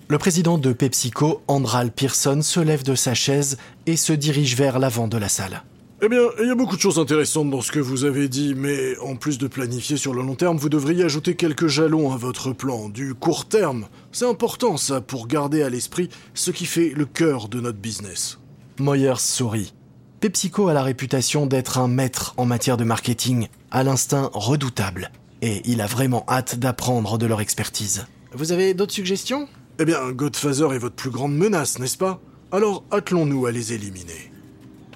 Le 0.07 0.17
président 0.17 0.57
de 0.57 0.71
PepsiCo, 0.71 1.41
Andral 1.49 1.91
Pearson, 1.91 2.41
se 2.41 2.61
lève 2.61 2.83
de 2.83 2.95
sa 2.95 3.15
chaise 3.15 3.57
et 3.85 3.97
se 3.97 4.13
dirige 4.13 4.55
vers 4.55 4.79
l'avant 4.79 5.09
de 5.09 5.17
la 5.17 5.27
salle. 5.27 5.61
Eh 6.05 6.09
bien, 6.09 6.23
il 6.41 6.47
y 6.49 6.51
a 6.51 6.55
beaucoup 6.55 6.75
de 6.75 6.81
choses 6.81 6.99
intéressantes 6.99 7.49
dans 7.49 7.61
ce 7.61 7.71
que 7.71 7.79
vous 7.79 8.03
avez 8.03 8.27
dit, 8.27 8.55
mais 8.57 8.97
en 8.99 9.15
plus 9.15 9.37
de 9.37 9.47
planifier 9.47 9.95
sur 9.95 10.13
le 10.13 10.21
long 10.21 10.35
terme, 10.35 10.57
vous 10.57 10.67
devriez 10.67 11.05
ajouter 11.05 11.37
quelques 11.37 11.67
jalons 11.67 12.11
à 12.11 12.17
votre 12.17 12.51
plan, 12.51 12.89
du 12.89 13.13
court 13.13 13.47
terme. 13.47 13.87
C'est 14.11 14.27
important 14.27 14.75
ça 14.75 14.99
pour 14.99 15.27
garder 15.27 15.63
à 15.63 15.69
l'esprit 15.69 16.09
ce 16.33 16.51
qui 16.51 16.65
fait 16.65 16.89
le 16.89 17.05
cœur 17.05 17.47
de 17.47 17.61
notre 17.61 17.77
business. 17.77 18.37
Moyers 18.79 19.13
sourit. 19.19 19.73
PepsiCo 20.19 20.67
a 20.67 20.73
la 20.73 20.83
réputation 20.83 21.45
d'être 21.45 21.77
un 21.77 21.87
maître 21.87 22.33
en 22.35 22.45
matière 22.45 22.75
de 22.75 22.83
marketing, 22.83 23.47
à 23.71 23.85
l'instinct 23.85 24.29
redoutable, 24.33 25.09
et 25.41 25.61
il 25.63 25.79
a 25.79 25.87
vraiment 25.87 26.25
hâte 26.27 26.59
d'apprendre 26.59 27.17
de 27.17 27.27
leur 27.27 27.39
expertise. 27.39 28.07
Vous 28.33 28.51
avez 28.51 28.73
d'autres 28.73 28.91
suggestions? 28.91 29.47
Eh 29.79 29.85
bien, 29.85 30.11
Godfather 30.11 30.73
est 30.73 30.79
votre 30.79 30.95
plus 30.95 31.11
grande 31.11 31.33
menace, 31.33 31.79
n'est-ce 31.79 31.97
pas? 31.97 32.19
Alors 32.51 32.83
attelons-nous 32.91 33.45
à 33.45 33.53
les 33.53 33.71
éliminer. 33.71 34.32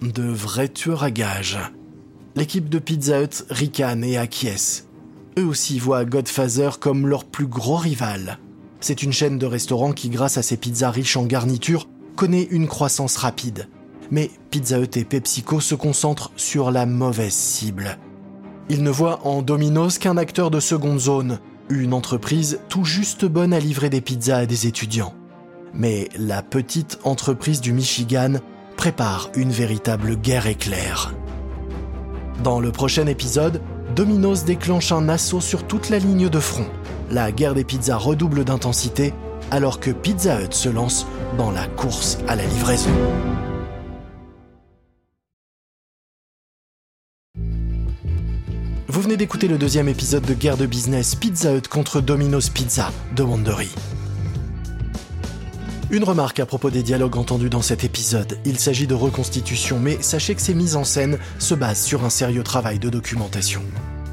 De 0.01 0.23
vrais 0.23 0.67
tueurs 0.67 1.03
à 1.03 1.09
gages. 1.09 1.57
L'équipe 2.35 2.69
de 2.69 2.77
Pizza 2.77 3.23
Hut 3.23 3.45
ricane 3.49 4.03
et 4.03 4.17
acquiesce. 4.17 4.87
Eux 5.39 5.45
aussi 5.45 5.79
voient 5.79 6.05
Godfather 6.05 6.69
comme 6.79 7.07
leur 7.07 7.25
plus 7.25 7.47
gros 7.47 7.77
rival. 7.77 8.37
C'est 8.79 9.01
une 9.01 9.11
chaîne 9.11 9.39
de 9.39 9.47
restaurants 9.47 9.93
qui, 9.93 10.09
grâce 10.09 10.37
à 10.37 10.43
ses 10.43 10.57
pizzas 10.57 10.91
riches 10.91 11.17
en 11.17 11.25
garniture, 11.25 11.87
connaît 12.15 12.47
une 12.51 12.67
croissance 12.67 13.17
rapide. 13.17 13.69
Mais 14.11 14.29
Pizza 14.51 14.79
Hut 14.79 14.97
et 14.97 15.03
PepsiCo 15.03 15.59
se 15.59 15.73
concentrent 15.73 16.31
sur 16.35 16.69
la 16.69 16.85
mauvaise 16.85 17.33
cible. 17.33 17.97
Ils 18.69 18.83
ne 18.83 18.91
voient 18.91 19.25
en 19.25 19.41
Domino's 19.41 19.97
qu'un 19.97 20.17
acteur 20.17 20.51
de 20.51 20.59
seconde 20.59 20.99
zone, 20.99 21.39
une 21.69 21.93
entreprise 21.93 22.59
tout 22.69 22.83
juste 22.83 23.25
bonne 23.25 23.53
à 23.53 23.59
livrer 23.59 23.89
des 23.89 24.01
pizzas 24.01 24.37
à 24.37 24.45
des 24.45 24.67
étudiants. 24.67 25.15
Mais 25.73 26.07
la 26.17 26.43
petite 26.43 26.99
entreprise 27.03 27.61
du 27.61 27.73
Michigan 27.73 28.35
prépare 28.87 29.29
une 29.35 29.51
véritable 29.51 30.15
guerre 30.15 30.47
éclair. 30.47 31.13
Dans 32.41 32.61
le 32.61 32.71
prochain 32.71 33.05
épisode, 33.05 33.61
Domino's 33.93 34.45
déclenche 34.45 34.93
un 34.93 35.09
assaut 35.09 35.41
sur 35.41 35.67
toute 35.67 35.89
la 35.89 35.99
ligne 35.99 36.29
de 36.29 36.39
front. 36.39 36.67
La 37.11 37.33
guerre 37.33 37.53
des 37.53 37.65
pizzas 37.65 37.97
redouble 37.97 38.45
d'intensité 38.45 39.13
alors 39.51 39.81
que 39.81 39.91
Pizza 39.91 40.41
Hut 40.41 40.53
se 40.53 40.69
lance 40.69 41.05
dans 41.37 41.51
la 41.51 41.67
course 41.67 42.19
à 42.29 42.37
la 42.37 42.45
livraison. 42.45 42.89
Vous 48.87 49.01
venez 49.01 49.17
d'écouter 49.17 49.49
le 49.49 49.57
deuxième 49.57 49.89
épisode 49.89 50.23
de 50.23 50.33
Guerre 50.33 50.55
de 50.55 50.65
business 50.65 51.13
Pizza 51.13 51.53
Hut 51.53 51.67
contre 51.69 51.99
Domino's 51.99 52.47
Pizza 52.47 52.93
de 53.17 53.23
Wandery. 53.23 53.67
Une 55.89 56.03
remarque 56.03 56.41
à 56.41 56.45
propos 56.45 56.69
des 56.69 56.83
dialogues 56.83 57.15
entendus 57.15 57.49
dans 57.49 57.61
cet 57.61 57.85
épisode. 57.85 58.37
Il 58.43 58.59
s'agit 58.59 58.87
de 58.87 58.93
reconstitution, 58.93 59.79
mais 59.79 59.97
sachez 60.01 60.35
que 60.35 60.41
ces 60.41 60.53
mises 60.53 60.75
en 60.75 60.83
scène 60.83 61.17
se 61.39 61.53
basent 61.53 61.81
sur 61.81 62.03
un 62.03 62.09
sérieux 62.09 62.43
travail 62.43 62.77
de 62.77 62.89
documentation. 62.89 63.61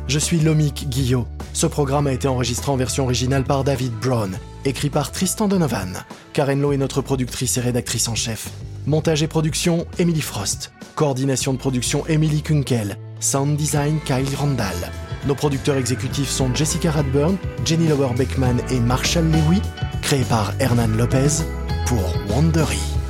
Je 0.06 0.20
suis 0.20 0.38
Lomik 0.38 0.88
Guillot. 0.88 1.26
Ce 1.52 1.66
programme 1.66 2.06
a 2.06 2.12
été 2.12 2.28
enregistré 2.28 2.70
en 2.70 2.76
version 2.76 3.02
originale 3.02 3.42
par 3.42 3.64
David 3.64 3.92
Brown, 4.00 4.38
écrit 4.64 4.88
par 4.88 5.10
Tristan 5.10 5.48
Donovan. 5.48 6.04
Karen 6.32 6.60
Lowe 6.60 6.74
est 6.74 6.76
notre 6.76 7.00
productrice 7.00 7.56
et 7.56 7.60
rédactrice 7.60 8.06
en 8.06 8.14
chef. 8.14 8.50
Montage 8.86 9.24
et 9.24 9.28
production, 9.28 9.84
Emily 9.98 10.20
Frost. 10.20 10.70
Coordination 10.94 11.54
de 11.54 11.58
production, 11.58 12.06
Emily 12.06 12.42
Kunkel. 12.42 12.98
Sound 13.18 13.56
design 13.56 13.98
Kyle 14.04 14.36
Randall. 14.38 14.92
Nos 15.26 15.34
producteurs 15.34 15.76
exécutifs 15.76 16.30
sont 16.30 16.54
Jessica 16.54 16.92
Radburn, 16.92 17.36
Jenny 17.64 17.88
Lower 17.88 18.14
Beckman 18.16 18.58
et 18.70 18.78
Marshall 18.78 19.24
Lewy, 19.24 19.60
créés 20.02 20.24
par 20.24 20.52
Hernan 20.60 20.96
Lopez 20.96 21.42
pour 21.86 22.14
Wandery. 22.28 23.03